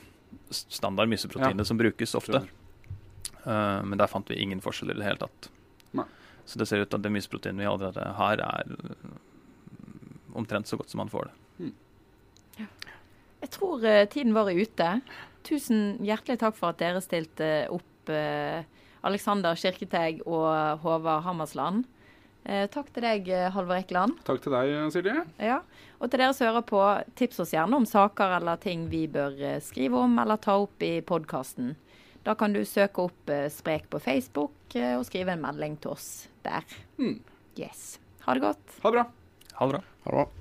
standard 0.49 1.11
myseproteinet 1.13 1.61
ja. 1.61 1.69
som 1.69 1.77
brukes 1.77 2.15
ofte. 2.17 2.41
Uh, 3.45 3.85
men 3.85 3.99
der 4.01 4.09
fant 4.09 4.31
vi 4.31 4.39
ingen 4.41 4.63
forskjeller 4.65 4.97
i 4.97 5.03
det 5.03 5.09
hele 5.11 5.21
tatt. 5.21 5.51
Så 6.49 6.61
det 6.61 6.69
ser 6.71 6.81
ut 6.81 6.89
til 6.89 6.97
at 6.97 7.05
det 7.05 7.13
myseproteinet 7.13 7.61
vi 7.61 7.69
allerede 7.69 8.05
har, 8.17 8.41
er 8.41 8.71
omtrent 10.39 10.71
så 10.71 10.79
godt 10.81 10.93
som 10.93 11.03
man 11.03 11.13
får 11.13 11.29
det. 11.29 11.35
Mm. 11.59 11.75
Jeg 13.43 13.51
tror 13.55 13.85
uh, 13.85 14.07
tiden 14.09 14.33
vår 14.37 14.53
er 14.55 14.63
ute. 14.65 14.89
Tusen 15.45 15.99
hjertelig 16.05 16.41
takk 16.41 16.57
for 16.57 16.73
at 16.73 16.81
dere 16.81 17.05
stilte 17.05 17.69
opp, 17.73 17.85
Alexander 19.05 19.57
Kirketeg 19.61 20.23
og 20.25 20.81
Håvard 20.81 21.27
Hammersland. 21.27 21.85
Eh, 22.49 22.65
takk 22.73 22.89
til 22.95 23.05
deg, 23.05 23.27
eh, 23.29 23.51
Halvor 23.53 23.77
Ekeland. 23.77 24.15
Takk 24.25 24.41
til 24.41 24.55
deg, 24.55 24.71
Silje. 24.95 25.25
Ja. 25.39 25.61
Og 26.01 26.09
til 26.09 26.23
dere 26.23 26.33
som 26.33 26.47
hører 26.47 26.65
på, 26.65 26.81
tips 27.15 27.41
oss 27.45 27.53
gjerne 27.53 27.77
om 27.77 27.85
saker 27.85 28.39
eller 28.39 28.57
ting 28.57 28.87
vi 28.89 29.07
bør 29.07 29.37
eh, 29.37 29.61
skrive 29.61 30.01
om 30.01 30.19
eller 30.19 30.41
ta 30.41 30.57
opp 30.57 30.81
i 30.81 31.03
podkasten. 31.05 31.75
Da 32.27 32.35
kan 32.39 32.53
du 32.53 32.61
søke 32.67 33.07
opp 33.09 33.31
Sprek 33.55 33.87
på 33.93 34.01
Facebook 34.03 34.77
og 34.77 35.05
skrive 35.09 35.33
en 35.33 35.43
melding 35.45 35.79
til 35.81 35.95
oss 35.95 36.29
der. 36.45 36.67
Mm. 36.99 37.21
Yes. 37.59 37.99
Ha 38.27 38.35
det 38.37 38.45
godt. 38.45 38.77
Ha 38.83 38.91
det 38.91 38.99
bra. 38.99 39.07
Ha 39.59 39.67
det 39.67 39.79
bra. 39.79 39.83
Ha 40.05 40.11
det 40.11 40.19
bra. 40.19 40.38